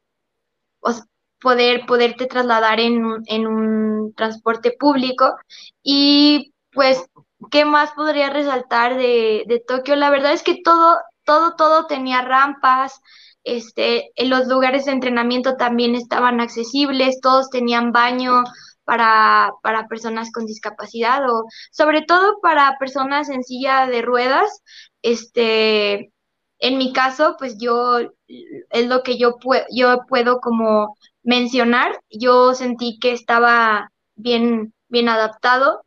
[1.40, 5.34] poder, poderte trasladar en, en un transporte público.
[5.82, 7.04] Y pues,
[7.50, 9.96] ¿qué más podría resaltar de, de Tokio?
[9.96, 13.00] La verdad es que todo, todo, todo tenía rampas,
[13.44, 18.44] este, en los lugares de entrenamiento también estaban accesibles, todos tenían baño
[18.84, 24.62] para, para personas con discapacidad o sobre todo para personas en silla de ruedas.
[25.02, 26.12] Este,
[26.58, 27.98] en mi caso, pues yo
[28.28, 29.36] es lo que yo,
[29.74, 32.00] yo puedo como mencionar.
[32.10, 35.82] Yo sentí que estaba bien, bien adaptado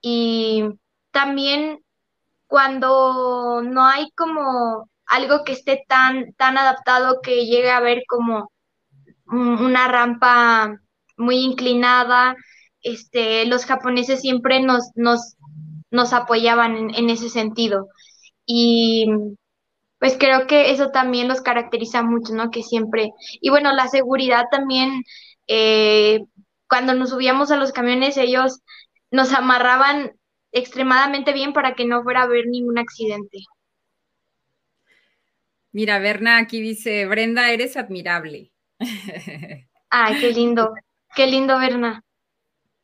[0.00, 0.64] y
[1.10, 1.80] también
[2.46, 8.50] cuando no hay como algo que esté tan, tan adaptado que llegue a ver como
[9.26, 10.80] una rampa
[11.16, 12.36] muy inclinada.
[12.82, 15.36] Este, los japoneses siempre nos, nos,
[15.90, 17.88] nos apoyaban en, ese sentido.
[18.46, 19.06] Y
[19.98, 22.50] pues creo que eso también los caracteriza mucho, ¿no?
[22.50, 25.02] Que siempre, y bueno, la seguridad también,
[25.48, 26.20] eh,
[26.68, 28.60] cuando nos subíamos a los camiones, ellos
[29.10, 30.12] nos amarraban
[30.52, 33.38] extremadamente bien para que no fuera a haber ningún accidente.
[35.72, 38.52] Mira, Berna aquí dice, Brenda, eres admirable.
[39.90, 40.72] Ay, qué lindo,
[41.14, 42.02] qué lindo, Berna.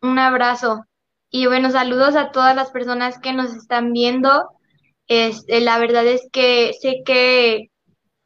[0.03, 0.85] Un abrazo.
[1.31, 4.49] Y bueno, saludos a todas las personas que nos están viendo.
[5.09, 7.71] Este, la verdad es que sé que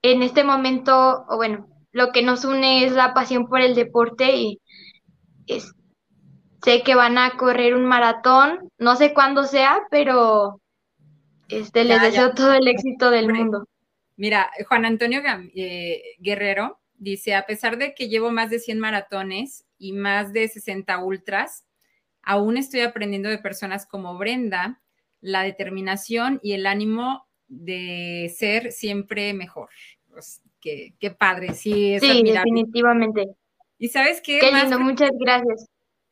[0.02, 4.36] en este momento, o bueno, lo que nos une es la pasión por el deporte
[4.36, 4.60] y
[6.62, 10.60] sé que van a correr un maratón, no sé cuándo sea, pero
[11.48, 13.66] este, les deseo todo el éxito del mundo.
[14.16, 15.22] Mira, Juan Antonio
[15.54, 20.48] eh, Guerrero dice, a pesar de que llevo más de 100 maratones y más de
[20.48, 21.64] 60 ultras,
[22.22, 24.80] aún estoy aprendiendo de personas como Brenda
[25.20, 29.70] la determinación y el ánimo de ser siempre mejor.
[30.10, 33.28] Pues, qué, padre, sí, es Sí, definitivamente.
[33.78, 34.38] Y sabes qué?
[34.40, 35.68] Qué lindo, muchas gracias.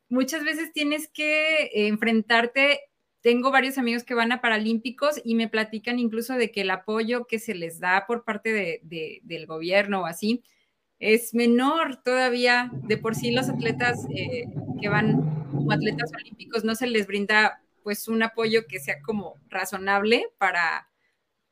[0.09, 2.81] Muchas veces tienes que enfrentarte
[3.27, 7.27] tengo varios amigos que van a Paralímpicos y me platican incluso de que el apoyo
[7.27, 10.45] que se les da por parte de, del gobierno o así
[11.01, 12.71] es menor todavía.
[12.85, 14.45] De por sí los atletas eh,
[14.81, 19.40] que van como atletas olímpicos no se les brinda pues un apoyo que sea como
[19.49, 20.88] razonable para,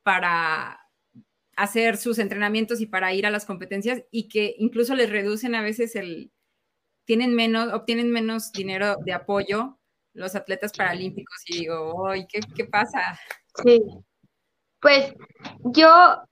[0.05, 0.79] para
[1.57, 5.63] hacer sus entrenamientos y para ir a las competencias y que incluso les reducen a
[5.63, 6.31] veces el,
[7.05, 9.79] tienen menos, obtienen menos dinero de apoyo
[10.15, 13.19] los atletas paralímpicos y digo, ¡ay, qué, qué pasa!
[13.63, 13.81] Sí,
[14.81, 15.15] pues
[15.65, 15.89] yo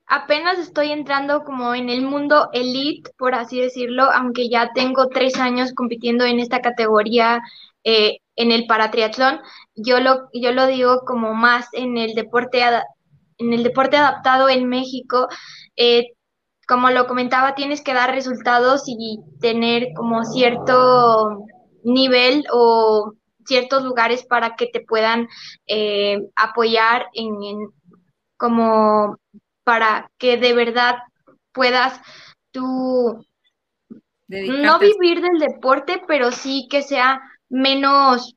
[0.07, 5.37] apenas estoy entrando como en el mundo elite, por así decirlo, aunque ya tengo tres
[5.37, 7.41] años compitiendo en esta categoría
[7.83, 9.41] eh, en el paratriatlón.
[9.75, 12.63] Yo lo, yo lo digo como más en el deporte,
[13.39, 15.29] en el deporte adaptado en México.
[15.77, 16.13] Eh,
[16.67, 21.45] como lo comentaba, tienes que dar resultados y tener como cierto
[21.85, 23.13] nivel o
[23.45, 25.29] ciertos lugares para que te puedan
[25.67, 27.37] eh, apoyar en,
[28.37, 29.19] como
[29.65, 30.97] para que de verdad
[31.53, 32.01] puedas
[32.51, 33.25] tú
[34.29, 38.35] no vivir del deporte, pero sí que sea menos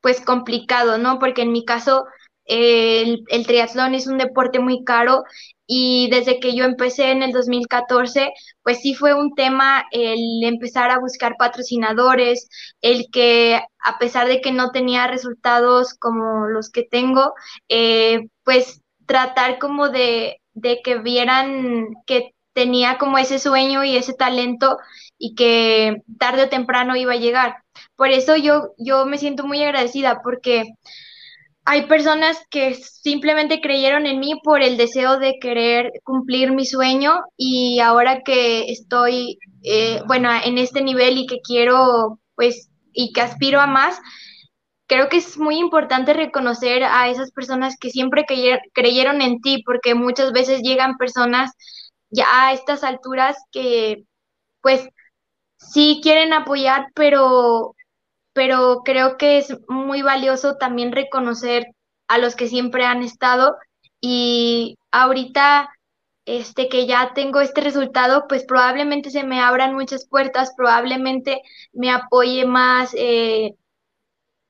[0.00, 1.18] pues complicado, ¿no?
[1.18, 2.04] Porque en mi caso
[2.44, 5.24] el, el, triatlón es un deporte muy caro
[5.66, 10.90] y desde que yo empecé en el 2014, pues sí fue un tema el empezar
[10.90, 12.48] a buscar patrocinadores,
[12.80, 17.32] el que a pesar de que no tenía resultados como los que tengo,
[17.68, 24.14] eh, pues tratar como de, de que vieran que tenía como ese sueño y ese
[24.14, 24.78] talento
[25.18, 27.56] y que tarde o temprano iba a llegar.
[27.96, 30.64] Por eso yo, yo me siento muy agradecida porque
[31.66, 37.22] hay personas que simplemente creyeron en mí por el deseo de querer cumplir mi sueño
[37.36, 43.20] y ahora que estoy, eh, bueno, en este nivel y que quiero, pues, y que
[43.20, 44.00] aspiro a más,
[44.86, 48.24] creo que es muy importante reconocer a esas personas que siempre
[48.72, 51.50] creyeron en ti, porque muchas veces llegan personas
[52.10, 54.04] ya a estas alturas que,
[54.62, 54.88] pues,
[55.58, 57.75] sí quieren apoyar, pero
[58.36, 61.68] pero creo que es muy valioso también reconocer
[62.06, 63.56] a los que siempre han estado
[63.98, 65.70] y ahorita
[66.26, 71.40] este que ya tengo este resultado, pues probablemente se me abran muchas puertas, probablemente
[71.72, 73.54] me apoye más eh,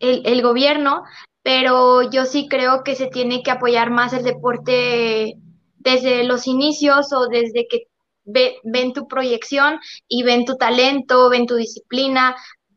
[0.01, 1.05] el, el, gobierno,
[1.45, 5.35] pero yo sí creo que se tiene que apoyar más el deporte
[5.77, 7.85] desde los inicios o desde que
[8.27, 9.79] ven tu proyección
[10.09, 12.35] y ven tu talento, ven tu disciplina,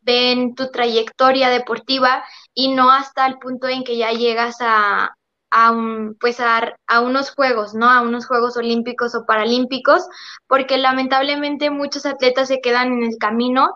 [0.10, 2.24] ven tu trayectoria deportiva
[2.56, 5.12] y no hasta el punto en que ya llegas a,
[5.52, 7.90] a, un, pues a, unos juegos, ¿no?
[7.90, 10.04] A unos Juegos Olímpicos o Paralímpicos,
[10.48, 13.70] porque lamentablemente muchos atletas se quedan en el camino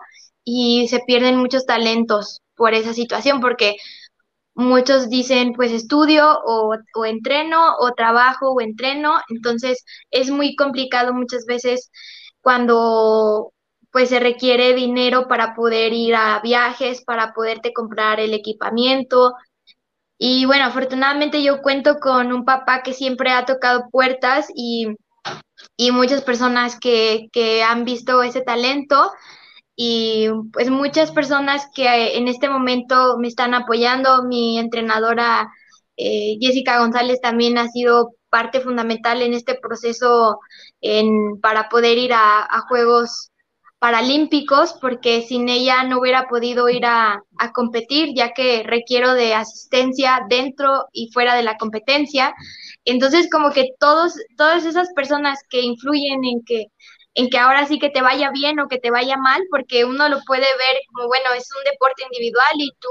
[0.44, 3.76] y se pierden muchos talentos por esa situación, porque
[4.54, 11.12] muchos dicen pues estudio o, o entreno o trabajo o entreno, entonces es muy complicado
[11.14, 11.90] muchas veces
[12.40, 13.53] cuando
[13.94, 19.34] pues se requiere dinero para poder ir a viajes, para poderte comprar el equipamiento.
[20.18, 24.88] Y bueno, afortunadamente yo cuento con un papá que siempre ha tocado puertas y,
[25.76, 29.12] y muchas personas que, que han visto ese talento
[29.76, 34.24] y pues muchas personas que en este momento me están apoyando.
[34.24, 35.52] Mi entrenadora
[35.96, 40.40] eh, Jessica González también ha sido parte fundamental en este proceso
[40.80, 43.30] en, para poder ir a Juegos
[43.84, 47.22] paralímpicos porque sin ella no hubiera podido ir a,
[47.52, 52.32] competir ya que requiero de asistencia dentro y fuera de la competencia.
[52.86, 56.68] Entonces como que todos, todas esas personas que influyen en que,
[57.12, 60.08] en que ahora sí que te vaya bien o que te vaya mal, porque uno
[60.08, 62.88] lo puede ver como, bueno, es un deporte individual y tú,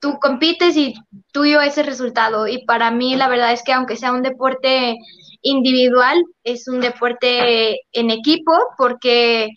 [0.00, 0.92] tú compites y
[1.32, 2.46] tuyo ese resultado.
[2.46, 4.96] Y para mí la verdad es que aunque sea un deporte
[5.40, 9.48] individual, es un deporte en equipo porque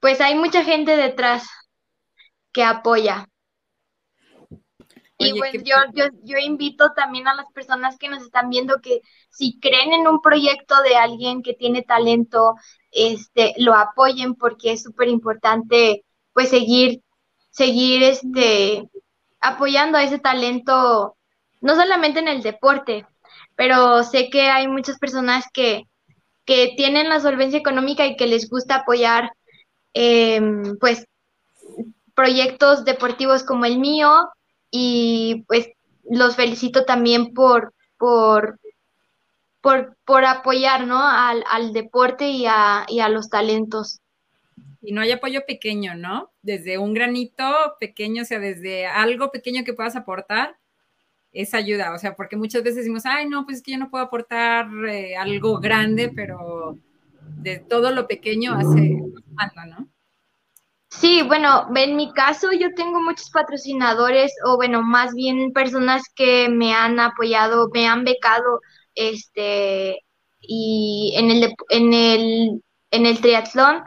[0.00, 1.48] pues hay mucha gente detrás
[2.52, 3.26] que apoya.
[5.18, 9.02] y pues yo, yo, yo invito también a las personas que nos están viendo que
[9.28, 12.54] si creen en un proyecto de alguien que tiene talento,
[12.90, 17.02] este, lo apoyen porque es súper importante pues seguir,
[17.50, 18.88] seguir este,
[19.40, 21.16] apoyando a ese talento,
[21.60, 23.06] no solamente en el deporte,
[23.56, 25.82] pero sé que hay muchas personas que,
[26.46, 29.32] que tienen la solvencia económica y que les gusta apoyar
[29.92, 31.06] Em, pues
[32.14, 34.28] proyectos deportivos como el mío
[34.70, 35.68] y pues
[36.08, 38.58] los felicito también por, por,
[39.60, 41.00] por, por apoyar ¿no?
[41.02, 44.00] al, al deporte y a, y a los talentos.
[44.82, 46.30] Y no hay apoyo pequeño, ¿no?
[46.42, 47.44] Desde un granito
[47.78, 50.56] pequeño, o sea, desde algo pequeño que puedas aportar,
[51.32, 53.90] esa ayuda, o sea, porque muchas veces decimos, ay, no, pues es que yo no
[53.90, 56.76] puedo aportar eh, algo grande, pero
[57.36, 58.96] de todo lo pequeño hace
[59.36, 59.88] falta, ¿no?
[60.88, 66.48] Sí, bueno, en mi caso yo tengo muchos patrocinadores o bueno, más bien personas que
[66.48, 68.60] me han apoyado, me han becado
[68.94, 70.00] este
[70.40, 73.84] y en el en el en el triatlón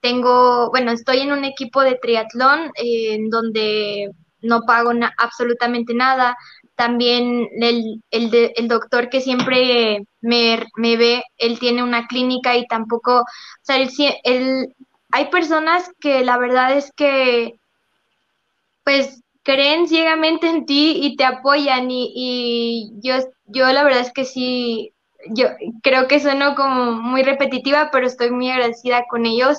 [0.00, 4.10] tengo, bueno, estoy en un equipo de triatlón en donde
[4.42, 6.36] no pago absolutamente nada.
[6.76, 12.66] También el, el, el doctor que siempre me, me, ve, él tiene una clínica y
[12.66, 13.24] tampoco, o
[13.62, 13.76] sea,
[14.24, 14.74] él,
[15.12, 17.54] hay personas que la verdad es que,
[18.84, 23.16] pues, creen ciegamente en ti y te apoyan y, y yo,
[23.46, 24.92] yo la verdad es que sí,
[25.28, 25.48] yo
[25.82, 29.58] creo que sueno como muy repetitiva, pero estoy muy agradecida con ellos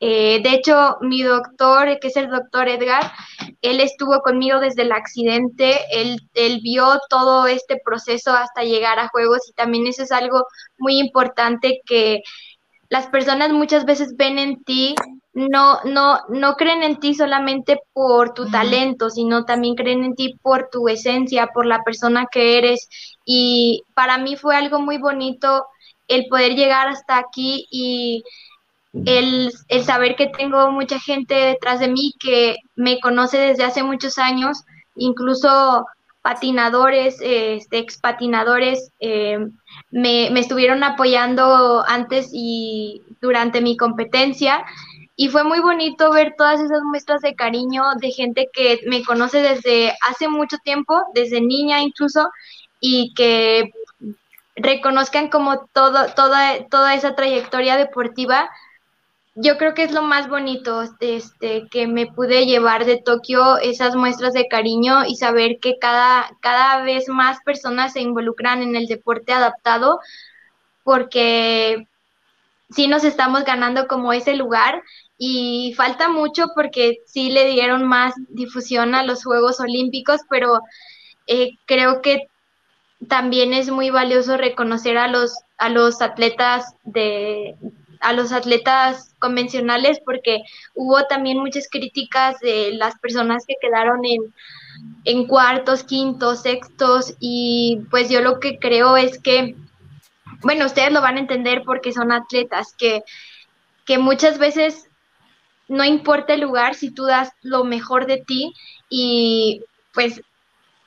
[0.00, 3.12] eh, de hecho, mi doctor, que es el doctor Edgar,
[3.62, 9.08] él estuvo conmigo desde el accidente, él, él, vio todo este proceso hasta llegar a
[9.08, 10.44] juegos y también eso es algo
[10.78, 12.22] muy importante que,
[12.90, 14.96] las personas muchas veces ven en ti,
[15.32, 20.34] no, no, no creen en ti solamente por tu talento, sino también creen en ti
[20.42, 22.88] por tu esencia, por la persona que eres.
[23.24, 25.66] Y para mí fue algo muy bonito
[26.08, 28.24] el poder llegar hasta aquí y
[28.92, 33.82] el, el saber que tengo mucha gente detrás de mí que me conoce desde hace
[33.82, 34.64] muchos años,
[34.96, 35.86] incluso
[36.22, 39.38] patinadores, este, expatinadores, eh,
[39.90, 44.64] me, me, estuvieron apoyando antes y durante mi competencia.
[45.16, 49.38] Y fue muy bonito ver todas esas muestras de cariño de gente que me conoce
[49.38, 52.30] desde hace mucho tiempo, desde niña incluso,
[52.80, 53.70] y que
[54.56, 58.50] reconozcan como toda, toda esa trayectoria deportiva
[59.34, 63.94] yo creo que es lo más bonito este, que me pude llevar de Tokio, esas
[63.94, 68.86] muestras de cariño y saber que cada, cada vez más personas se involucran en el
[68.86, 70.00] deporte adaptado,
[70.82, 71.86] porque
[72.70, 74.82] sí nos estamos ganando como ese lugar
[75.16, 80.60] y falta mucho porque sí le dieron más difusión a los Juegos Olímpicos, pero
[81.26, 82.26] eh, creo que
[83.08, 87.56] también es muy valioso reconocer a los, a los atletas de,
[88.00, 90.42] a los atletas convencionales porque
[90.74, 94.34] hubo también muchas críticas de las personas que quedaron en,
[95.04, 99.54] en cuartos, quintos, sextos y pues yo lo que creo es que,
[100.42, 103.04] bueno, ustedes lo van a entender porque son atletas, que,
[103.84, 104.88] que muchas veces
[105.68, 108.54] no importa el lugar si tú das lo mejor de ti
[108.88, 110.22] y pues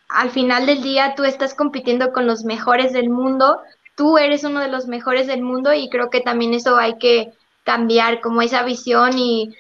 [0.10, 3.60] al final del día tú estás compitiendo con los mejores del mundo
[3.96, 7.32] tú eres uno de los mejores del mundo y creo que también eso hay que
[7.64, 9.54] cambiar como esa visión y,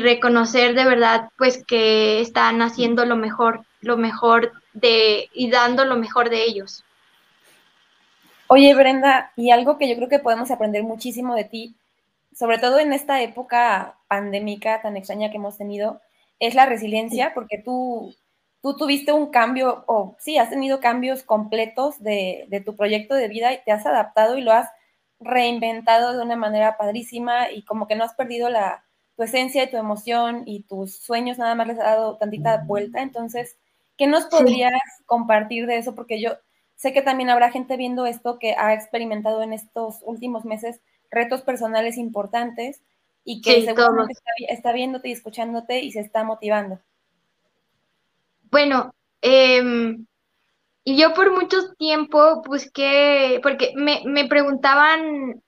[0.00, 5.96] reconocer de verdad pues que están haciendo lo mejor, lo mejor de y dando lo
[5.96, 6.84] mejor de ellos.
[8.46, 11.74] Oye, Brenda, y algo que yo creo que podemos aprender muchísimo de ti,
[12.32, 16.00] sobre todo en esta época pandémica tan extraña que hemos tenido,
[16.38, 18.14] es la resiliencia, porque tú
[18.62, 23.52] tú tuviste un cambio, o sí, has tenido cambios completos de, tu proyecto de vida
[23.52, 24.68] y te has adaptado y lo has
[25.20, 28.84] reinventado de una manera padrísima y como que no has perdido la,
[29.16, 33.02] tu esencia y tu emoción y tus sueños, nada más les ha dado tantita vuelta.
[33.02, 33.58] Entonces,
[33.98, 34.72] ¿qué nos podrías
[35.06, 35.96] compartir de eso?
[35.96, 36.30] Porque yo
[36.76, 41.42] sé que también habrá gente viendo esto que ha experimentado en estos últimos meses retos
[41.42, 42.80] personales importantes
[43.24, 46.80] y que seguramente está, está viéndote y escuchándote y se está motivando.
[48.52, 48.92] Bueno,
[49.22, 50.06] em,
[50.84, 55.42] y yo por mucho tiempo busqué, porque me, me preguntaban,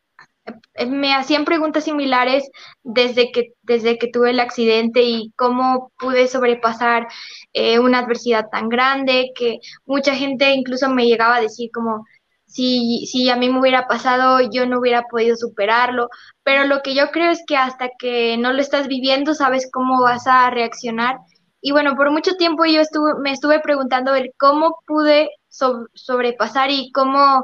[0.74, 2.50] eh, me hacían preguntas similares
[2.84, 7.08] desde que, desde que tuve el accidente y cómo pude sobrepasar
[7.54, 12.04] eh, una adversidad tan grande, que mucha gente incluso me llegaba a decir como,
[12.46, 16.08] si, si a mí me hubiera pasado, yo no hubiera podido superarlo,
[16.44, 20.02] pero lo que yo creo es que hasta que no lo estás viviendo, sabes cómo
[20.02, 21.18] vas a reaccionar
[21.66, 26.92] y bueno, por mucho tiempo yo estuve, me estuve preguntando el cómo pude sobrepasar y
[26.92, 27.42] cómo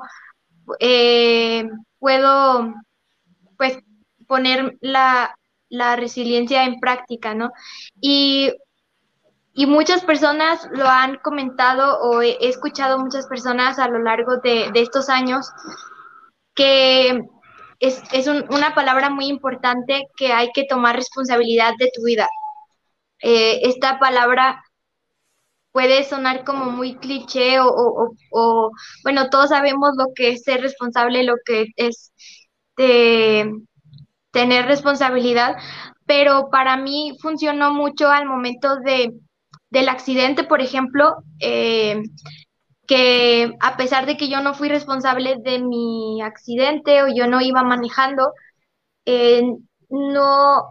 [0.79, 1.67] eh,
[1.99, 2.75] puedo
[3.57, 3.79] pues
[4.27, 5.35] poner la,
[5.71, 7.51] resiliencia en práctica, ¿no?
[7.99, 8.53] Y,
[9.55, 15.09] muchas personas lo han comentado o he, escuchado muchas personas a lo largo de, estos
[15.09, 15.49] años
[16.55, 17.23] que
[17.79, 22.29] es, es una palabra muy importante que hay que tomar responsabilidad de tu vida.
[23.23, 24.63] Eh, esta palabra
[25.73, 28.71] puede sonar como muy cliché o,
[29.05, 32.13] bueno, todos sabemos lo que es ser responsable, lo que es
[34.31, 35.57] tener responsabilidad,
[36.07, 39.13] pero para mí funcionó mucho al momento de,
[39.71, 42.03] del accidente, por ejemplo, eh,
[42.87, 47.41] que a pesar de que yo no fui responsable de mi accidente o yo no
[47.41, 48.33] iba manejando,
[49.07, 49.43] eh,
[49.91, 50.65] no,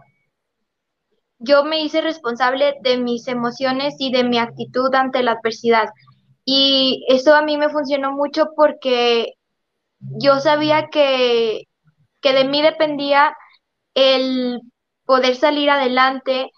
[1.40, 5.88] yo me hice responsable de mis emociones y de mi actitud ante la adversidad.
[6.44, 9.34] Y eso a mí me funcionó mucho porque
[10.00, 11.64] yo sabía que,
[12.20, 13.34] que de mí dependía
[13.94, 14.60] el
[15.06, 16.50] poder salir adelante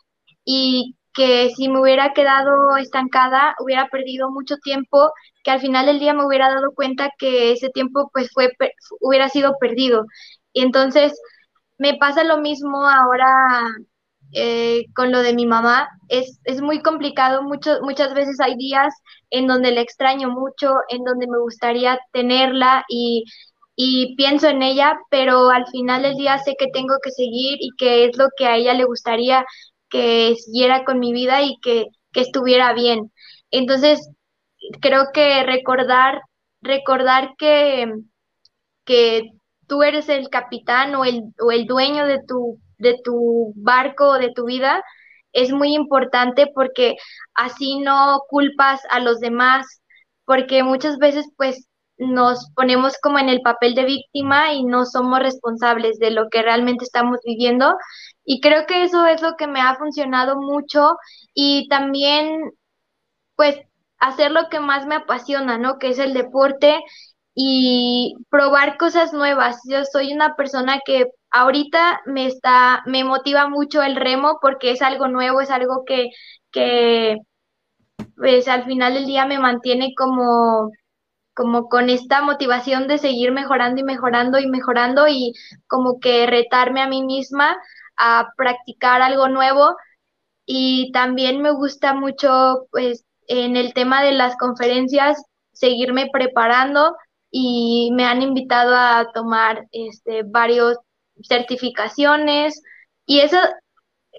[0.45, 5.11] y que si me hubiera quedado estancada, hubiera perdido mucho tiempo,
[5.45, 8.51] que al final del día me hubiera dado cuenta que ese tiempo pues fue
[9.01, 10.07] hubiera sido perdido.
[10.53, 11.13] Y entonces
[11.79, 13.27] me pasa lo mismo ahora
[14.33, 15.89] eh, con lo de mi mamá.
[16.09, 18.95] Es, es muy complicado, muchas veces hay días
[19.31, 23.25] en donde la extraño mucho, en donde me gustaría tenerla y,
[23.77, 27.71] y pienso en ella, pero al final del día sé que tengo que seguir y
[27.79, 29.45] que es lo que a ella le gustaría
[29.89, 33.13] que siguiera con mi vida y que, que estuviera bien.
[33.51, 34.09] Entonces,
[34.81, 36.23] creo que recordar,
[36.63, 37.87] recordar que,
[38.85, 39.31] que
[39.67, 44.19] tú eres el capitán o el, o el dueño de tu, de tu barco o
[44.19, 44.83] de tu vida,
[45.33, 46.97] es muy importante porque
[47.35, 49.67] así no culpas a los demás,
[50.25, 51.69] porque muchas veces pues
[51.99, 56.43] nos ponemos como en el papel de víctima y no somos responsables de lo que
[56.43, 57.75] realmente estamos viviendo.
[58.25, 60.97] Y creo que eso es lo que me ha funcionado mucho
[61.35, 62.53] y también
[63.37, 63.57] pues
[63.99, 65.79] hacer lo que más me apasiona, ¿no?
[65.79, 66.81] Que es el deporte
[67.35, 69.61] y probar cosas nuevas.
[69.69, 74.83] Yo soy una persona que ahorita me está, me motiva mucho el remo porque es
[74.83, 76.11] algo nuevo, es algo que,
[78.17, 80.71] pues al final del día me mantiene como
[81.35, 85.33] como con esta motivación de seguir mejorando y mejorando y mejorando y
[85.69, 87.57] como que retarme a mí misma
[87.97, 89.77] a practicar algo nuevo.
[90.47, 96.97] Y también me gusta mucho pues en el tema de las conferencias seguirme preparando
[97.31, 100.79] y me han invitado a tomar este, varios
[101.29, 102.63] certificaciones
[103.07, 103.39] y eso,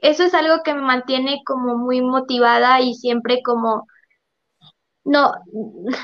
[0.01, 3.88] eso es algo que me mantiene como muy motivada y siempre como
[5.06, 5.34] no,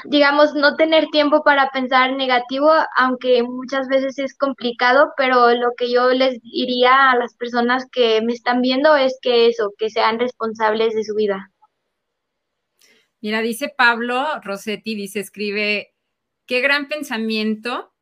[0.05, 5.91] digamos, no tener tiempo para pensar negativo, aunque muchas veces es complicado, pero lo que
[5.91, 10.19] yo les diría a las personas que me están viendo es que eso, que sean
[10.19, 11.49] responsables de su vida.
[13.21, 15.93] Mira, dice Pablo Rossetti, dice, escribe,
[16.45, 17.93] qué gran pensamiento,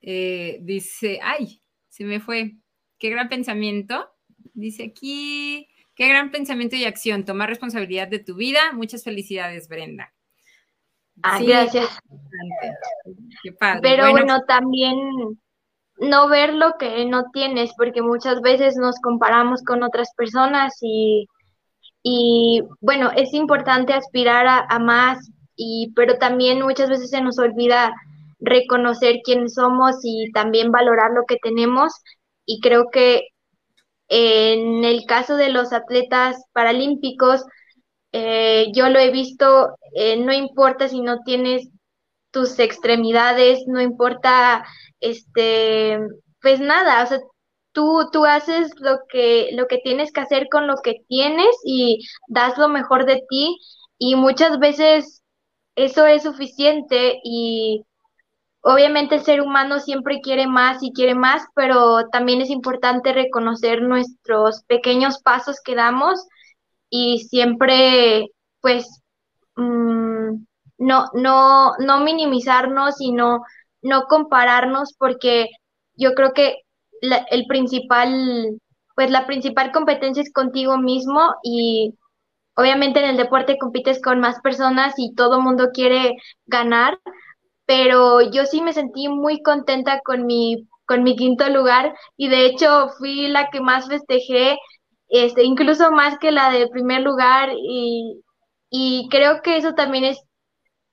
[0.00, 1.60] eh, dice, ay,
[1.96, 2.56] se me fue,
[2.98, 4.10] qué gran pensamiento,
[4.52, 10.12] dice aquí, qué gran pensamiento y acción, tomar responsabilidad de tu vida, muchas felicidades, Brenda.
[11.22, 11.88] Ah, gracias.
[13.80, 14.98] Pero bueno, también
[15.96, 21.26] no ver lo que no tienes, porque muchas veces nos comparamos con otras personas y
[22.08, 25.18] y bueno, es importante aspirar a, más,
[25.56, 27.92] y, pero también muchas veces se nos olvida
[28.46, 31.92] reconocer quiénes somos y también valorar lo que tenemos.
[32.46, 33.28] Y creo que
[34.08, 37.44] en el caso de los atletas paralímpicos,
[38.12, 41.68] eh, yo lo he visto, eh, no importa si no tienes
[42.30, 44.64] tus extremidades, no importa,
[45.00, 45.98] este,
[46.40, 47.20] pues nada, o sea,
[47.72, 52.06] Tú, tú haces lo que, lo que tienes que hacer con lo que tienes y
[52.26, 53.58] das lo mejor de ti
[53.98, 55.22] y muchas veces
[55.76, 57.84] eso es suficiente y
[58.68, 63.80] obviamente el ser humano siempre quiere más y quiere más, pero también es importante reconocer
[63.80, 66.26] nuestros pequeños pasos que damos
[66.90, 69.02] y siempre pues
[69.54, 70.44] mm,
[70.78, 73.44] no, no, no minimizarnos y no,
[73.82, 75.46] no compararnos porque
[75.94, 76.56] yo creo que
[77.02, 78.58] el principal,
[78.96, 81.94] pues la principal competencia es contigo mismo y
[82.56, 86.98] obviamente en el deporte compites con más personas y todo mundo quiere ganar,
[87.66, 92.46] pero yo sí me sentí muy contenta con mi, con mi quinto lugar y de
[92.46, 94.56] hecho fui la que más festejé,
[95.08, 98.22] este, incluso más que la del primer lugar y,
[98.70, 100.18] y creo que eso también es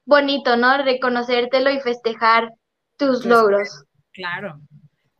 [0.05, 0.77] bonito, ¿no?
[0.83, 2.49] Reconocértelo y festejar
[2.97, 3.85] tus logros.
[4.11, 4.59] Claro,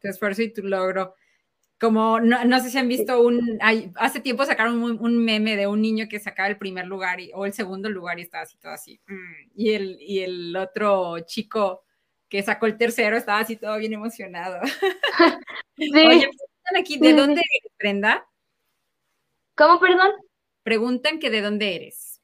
[0.01, 1.15] tu esfuerzo y tu logro.
[1.83, 3.59] Como no, sé si han visto un,
[3.95, 7.51] hace tiempo sacaron un, meme de un niño que sacaba el primer lugar o el
[7.51, 9.01] segundo lugar y estaba así todo así.
[9.05, 11.83] Mm, y, el, y el otro chico
[12.29, 14.61] que sacó el tercero estaba así todo bien emocionado.
[15.77, 15.91] sí.
[15.93, 18.25] Oye, preguntan aquí, ¿de dónde eres, Brenda?
[19.53, 20.11] ¿Cómo, perdón?
[20.63, 22.21] Preguntan que de dónde eres.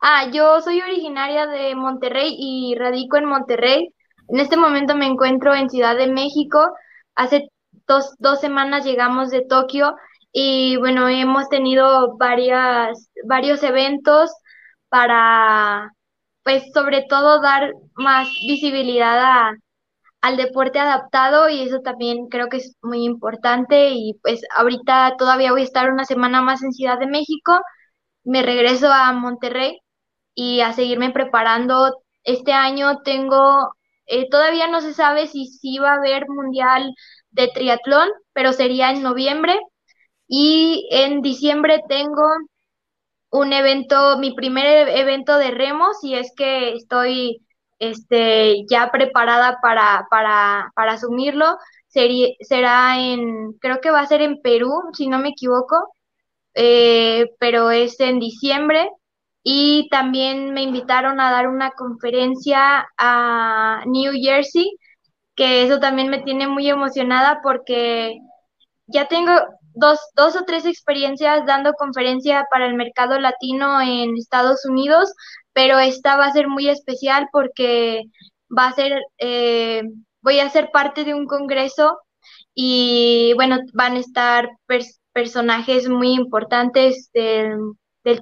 [0.00, 3.94] Ah, yo soy originaria de Monterrey y radico en Monterrey.
[4.28, 6.74] En este momento me encuentro en Ciudad de México,
[7.14, 7.50] Hace
[7.90, 9.96] dos, dos semanas llegamos de Tokio
[10.32, 14.30] y bueno, hemos tenido varias, varios eventos
[14.88, 15.92] para,
[16.44, 19.52] pues sobre todo dar más visibilidad
[20.20, 25.52] al deporte adaptado y eso también creo que es muy importante y pues ahorita todavía
[25.52, 27.58] voy a estar una semana más en Ciudad de México,
[28.24, 29.80] me regreso a Monterrey
[30.34, 32.02] y a seguirme preparando.
[32.24, 33.74] Este año tengo
[34.10, 36.94] eh, todavía no se sabe si sí va a haber mundial
[37.30, 39.58] de triatlón, pero sería en noviembre.
[40.28, 42.22] Y en diciembre tengo
[43.30, 47.42] un evento, mi primer evento de remo, si es que estoy
[47.78, 51.56] este, ya preparada para, para, para asumirlo.
[51.88, 55.76] Sería, será en, creo que va a ser en Perú, si no me equivoco,
[56.54, 58.88] eh, pero es en diciembre
[59.42, 64.70] y también me invitaron a dar una conferencia a New Jersey,
[65.40, 68.18] que eso también me tiene muy emocionada porque
[68.86, 69.32] ya tengo
[69.72, 75.14] dos, dos o tres experiencias dando conferencia para el mercado latino en Estados Unidos,
[75.54, 78.02] pero esta va a ser muy especial porque
[78.54, 79.82] va a ser eh,
[80.20, 81.98] voy a ser parte de un congreso
[82.54, 84.50] y bueno, van a estar
[85.14, 87.72] personajes muy importantes del,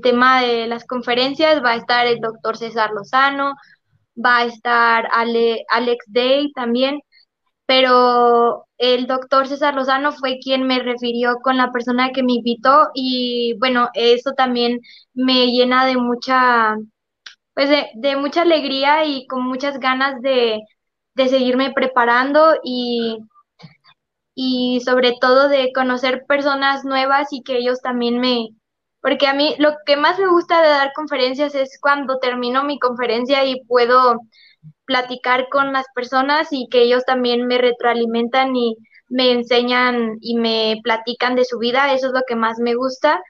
[0.02, 1.64] tema de las conferencias.
[1.64, 3.54] Va a estar el doctor César Lozano,
[4.24, 7.00] va a estar Alex Day también,
[7.68, 12.88] pero el doctor César Lozano fue quien me refirió con la persona que me invitó
[12.94, 14.80] y bueno, eso también
[15.12, 16.76] me llena de mucha,
[17.54, 20.60] pues de, mucha alegría y con muchas ganas de,
[21.14, 23.18] de seguirme preparando y
[24.34, 28.48] y sobre todo de conocer personas nuevas y que ellos también me,
[29.02, 32.78] porque a mí lo que más me gusta de dar conferencias es cuando termino mi
[32.78, 34.20] conferencia y puedo
[34.88, 38.76] platicar con las personas y que ellos también me retroalimentan y
[39.08, 43.22] me enseñan y me platican de su vida, eso es lo que más me gusta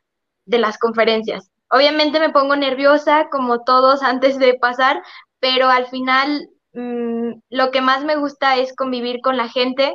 [0.46, 1.50] de las conferencias.
[1.70, 5.02] Obviamente me pongo nerviosa como todos antes de pasar,
[5.38, 9.94] pero al final mm, lo que más me gusta es convivir con la gente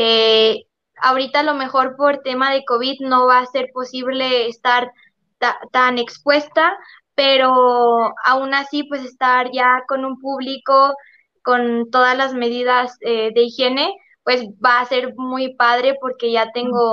[0.00, 0.64] eh,
[1.00, 4.92] ahorita a lo mejor por tema de COVID no va a ser posible estar
[5.72, 6.76] tan expuesta,
[7.18, 10.94] pero aún así pues estar ya con un público
[11.42, 13.92] con todas las medidas eh, de higiene,
[14.22, 16.92] pues va a ser muy padre porque ya tengo,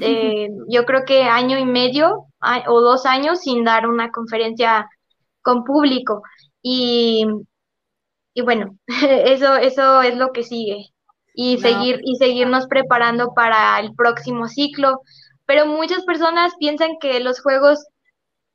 [0.00, 2.26] eh, yo creo que año y medio
[2.66, 4.88] o dos años sin dar una conferencia
[5.42, 6.22] con público.
[6.60, 7.24] Y,
[8.34, 10.86] y bueno, eso, eso es lo que sigue
[11.34, 15.02] y seguir y seguirnos preparando para el próximo ciclo.
[15.46, 17.86] Pero muchas personas piensan que los Juegos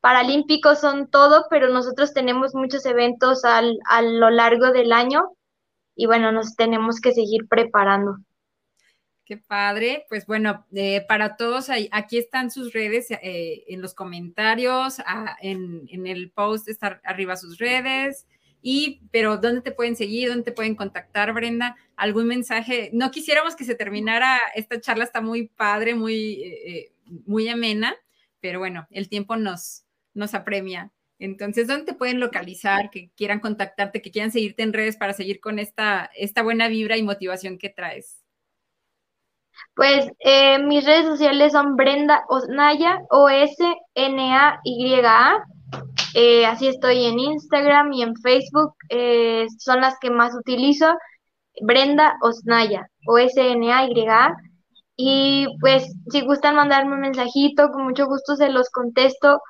[0.00, 5.32] Paralímpicos son todo, pero nosotros tenemos muchos eventos al, a lo largo del año
[5.94, 8.18] y bueno, nos tenemos que seguir preparando.
[9.24, 10.06] Qué padre.
[10.08, 14.98] Pues bueno, eh, para todos, aquí están sus redes eh, en los comentarios,
[15.40, 18.26] en, en, el post está arriba sus redes.
[18.68, 20.28] Y, pero, ¿dónde te pueden seguir?
[20.28, 21.76] ¿Dónde te pueden contactar, Brenda?
[21.94, 22.90] ¿Algún mensaje?
[22.92, 26.92] No quisiéramos que se terminara, esta charla está muy padre, muy, eh, eh,
[27.26, 27.94] muy amena,
[28.40, 29.85] pero bueno, el tiempo nos,
[30.16, 30.90] nos apremia.
[31.18, 32.90] Entonces, ¿dónde te pueden localizar?
[32.90, 36.96] Que quieran contactarte, que quieran seguirte en redes para seguir con esta, esta buena vibra
[36.96, 38.22] y motivación que traes.
[39.74, 43.74] Pues eh, mis redes sociales son Brenda Osnaya, O-S-N-A-Y-A.
[46.14, 50.94] Eh, así estoy en Instagram y en Facebook, eh, son las que más utilizo.
[51.62, 54.36] Brenda Osnaya, O-S-N-A-Y-A.
[54.96, 59.40] Y pues si gustan mandarme un mensajito, con mucho gusto se los contesto.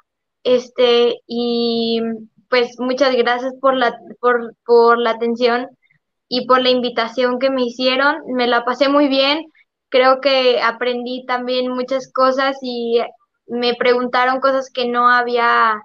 [0.47, 2.01] Este, y
[2.49, 5.68] pues muchas gracias por la, por, por la atención
[6.28, 8.16] y por la invitación que me hicieron.
[8.28, 9.47] Me la pasé muy bien.
[9.88, 13.01] Creo que aprendí también muchas cosas y
[13.49, 15.82] me preguntaron cosas que no había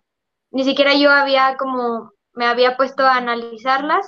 [0.52, 4.06] ni siquiera yo había como me había puesto a analizarlas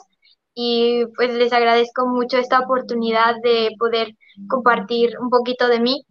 [0.54, 4.16] y pues les agradezco mucho esta oportunidad de poder
[4.47, 6.06] compartir un poquito de mí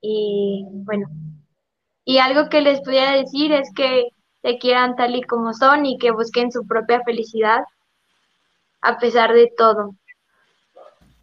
[0.00, 1.08] y bueno,
[2.04, 4.08] y algo que les pudiera decir es que
[4.42, 7.60] se quieran tal y como son y que busquen su propia felicidad
[8.80, 9.94] a pesar de todo.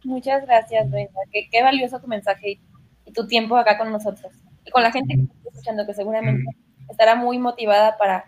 [0.04, 1.20] Muchas gracias, Brenda.
[1.30, 2.58] Qué, qué valioso tu mensaje
[3.04, 4.32] y, tu tiempo acá con nosotros.
[4.64, 6.48] Y con la gente que está escuchando, que seguramente
[6.88, 8.24] estará muy motivada para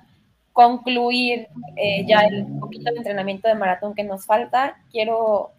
[0.52, 1.46] concluir
[1.76, 5.52] eh, ya el poquito de entrenamiento de maratón que nos falta, quiero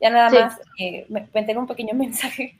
[0.00, 2.58] ya nada más eh, meter un pequeño mensaje.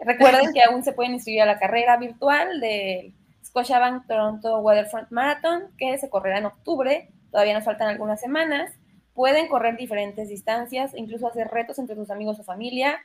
[0.00, 3.12] Recuerden que aún se pueden inscribir a la carrera virtual de
[3.48, 7.08] Scotiabank Toronto Waterfront Marathon, que se correrá en octubre.
[7.30, 8.72] Todavía nos faltan algunas semanas.
[9.14, 13.00] Pueden correr diferentes distancias, incluso hacer retos entre sus amigos o familia.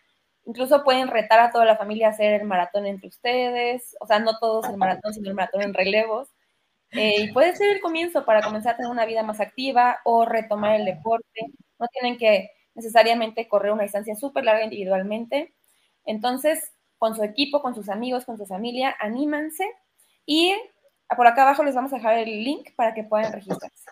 [0.45, 3.95] Incluso pueden retar a toda la familia a hacer el maratón entre ustedes.
[4.01, 6.27] O sea, no todos el maratón, sino el maratón en relevos.
[6.91, 10.25] Eh, y puede ser el comienzo para comenzar a tener una vida más activa o
[10.25, 11.47] retomar el deporte.
[11.79, 15.53] No tienen que necesariamente correr una distancia súper larga individualmente.
[16.05, 19.65] Entonces, con su equipo, con sus amigos, con su familia, anímanse
[20.25, 20.53] y
[21.15, 23.91] por acá abajo les vamos a dejar el link para que puedan registrarse.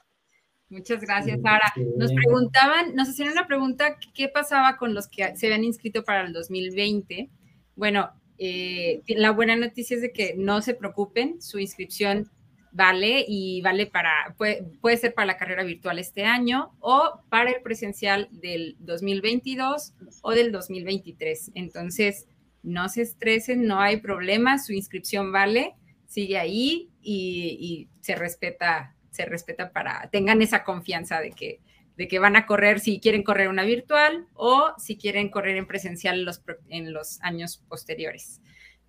[0.70, 1.74] Muchas gracias, Sara.
[1.98, 6.22] Nos preguntaban, nos hicieron una pregunta, ¿qué pasaba con los que se habían inscrito para
[6.22, 7.30] el 2020?
[7.76, 12.32] Bueno, eh, la buena noticia es de que no se preocupen, su inscripción
[12.72, 17.52] vale y vale para, puede, puede, ser para la carrera virtual este año o para
[17.52, 21.52] el presencial del 2022 o del 2023.
[21.56, 22.28] Entonces,
[22.64, 25.76] no se estresen, no hay problema, su inscripción vale,
[26.12, 31.62] sigue ahí y, se respeta, se respeta para, tengan esa confianza de que,
[31.96, 35.68] de que van a correr si quieren correr una virtual o si quieren correr en
[35.68, 38.42] presencial en los, en los años posteriores.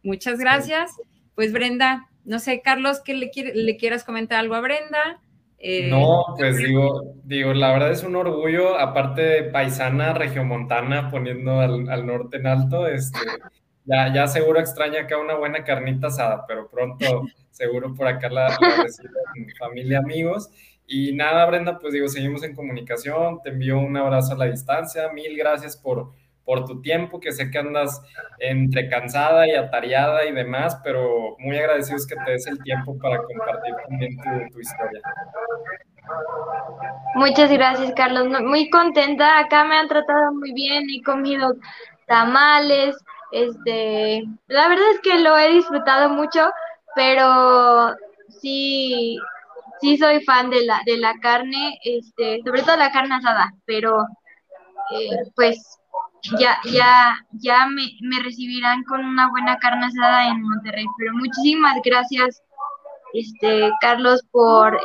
[0.03, 0.91] Muchas gracias.
[1.37, 5.21] Pues Brenda, no sé, Carlos, que le, le quieras comentar algo a Brenda.
[5.59, 12.05] Eh, no, pues digo, digo, la verdad es un orgullo, aparte paisana, regiomontana, poniendo al,
[12.05, 13.21] norte en alto, este,
[13.85, 18.49] ya, ya seguro extraña acá una buena carnita asada, pero pronto seguro por acá la,
[18.49, 18.87] la
[19.59, 20.51] familia, amigos.
[20.87, 25.11] Y nada, Brenda, pues digo, seguimos en comunicación, te envío un abrazo a la distancia,
[25.13, 26.11] mil gracias por,
[26.45, 28.03] por tu tiempo, que sé que andas
[28.39, 33.19] entre cansada y atareada y demás, pero muy agradecidos que te des el tiempo para
[33.23, 34.17] compartir también
[34.53, 35.01] tu, historia.
[37.15, 38.27] Muchas gracias, Carlos.
[38.43, 39.39] Muy contenta.
[39.39, 40.85] Acá me han tratado muy bien.
[40.91, 41.55] He comido
[42.07, 42.97] tamales.
[43.33, 46.51] Este, la verdad es que lo he disfrutado mucho,
[46.95, 47.95] pero
[48.41, 49.19] sí,
[49.81, 54.07] sí soy fan de la, de la carne, este, sobre todo la carne asada, pero
[54.91, 55.79] eh, pues
[56.39, 60.85] ya, ya, ya me, me, recibirán con una buena carne asada en Monterrey.
[60.99, 62.43] Pero muchísimas gracias,
[63.15, 64.79] este, Carlos, por,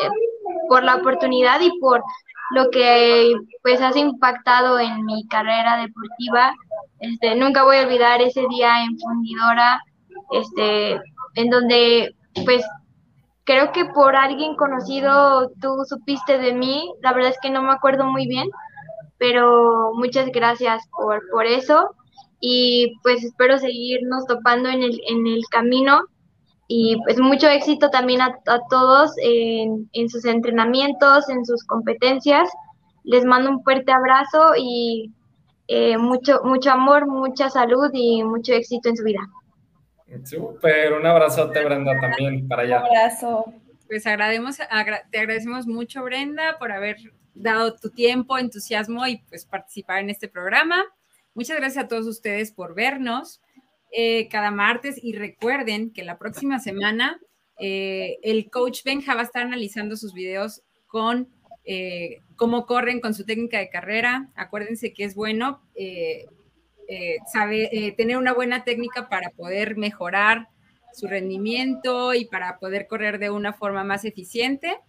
[0.69, 2.03] por la oportunidad y por
[2.51, 6.55] lo que pues has impactado en mi carrera deportiva.
[6.99, 9.81] Este, nunca voy a olvidar ese día en Fundidora,
[10.31, 10.99] este,
[11.35, 12.63] en donde pues
[13.43, 17.71] creo que por alguien conocido tú supiste de mí, la verdad es que no me
[17.71, 18.49] acuerdo muy bien,
[19.17, 21.91] pero muchas gracias por, por eso.
[22.39, 26.01] Y pues espero seguirnos topando en el, en el camino.
[26.67, 28.37] Y pues mucho éxito también a,
[28.69, 32.49] todos en, en, sus entrenamientos, en sus competencias.
[33.03, 35.13] Les mando un fuerte abrazo y
[35.67, 39.19] eh, mucho, mucho amor, mucha salud y mucho éxito en su vida.
[40.23, 42.79] Super, un abrazote Brenda también para allá.
[42.79, 43.45] Un abrazo.
[43.87, 44.57] Pues agradecemos,
[45.11, 46.97] te agradecemos mucho Brenda por haber
[47.33, 50.83] dado tu tiempo, entusiasmo y pues participar en este programa.
[51.33, 53.41] Muchas gracias a todos ustedes por vernos
[53.91, 57.19] eh, cada martes y recuerden que la próxima semana
[57.59, 61.29] eh, el coach Benja va a estar analizando sus videos con
[61.67, 64.29] eh, cómo corren con su técnica de carrera.
[64.35, 65.61] Acuérdense que es bueno
[67.31, 70.47] sabe, tener una buena técnica para poder mejorar
[70.93, 74.79] su rendimiento y para poder correr de una forma más eficiente.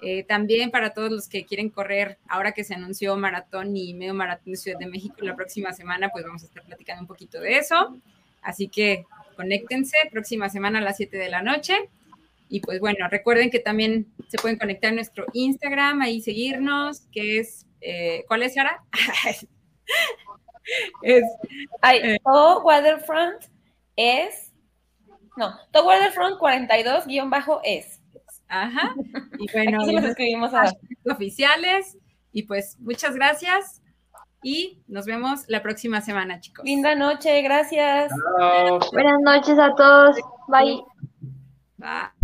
[0.00, 4.14] Eh, también para todos los que quieren correr, ahora que se anunció maratón y medio
[4.14, 7.40] maratón de Ciudad de México la próxima semana, pues vamos a estar platicando un poquito
[7.40, 7.96] de eso.
[8.40, 9.04] Así que
[9.36, 11.74] conéctense próxima semana a las 7 de la noche.
[12.48, 17.38] Y pues bueno, recuerden que también se pueden conectar a nuestro Instagram, ahí seguirnos, que
[17.40, 18.82] es, eh, ¿cuál es Sara?
[21.02, 21.24] es
[21.92, 23.44] eh, todo Waterfront
[23.96, 24.52] es,
[25.36, 28.00] no, todo Waterfront 42-es.
[28.48, 28.94] Ajá.
[29.38, 30.72] Y bueno, los escribimos a
[31.04, 31.96] oficiales.
[32.32, 33.80] Y pues muchas gracias
[34.42, 36.64] y nos vemos la próxima semana, chicos.
[36.64, 38.12] Linda noche, gracias.
[38.92, 40.16] Buenas noches a todos.
[40.48, 40.82] Bye.
[41.76, 42.17] Bye.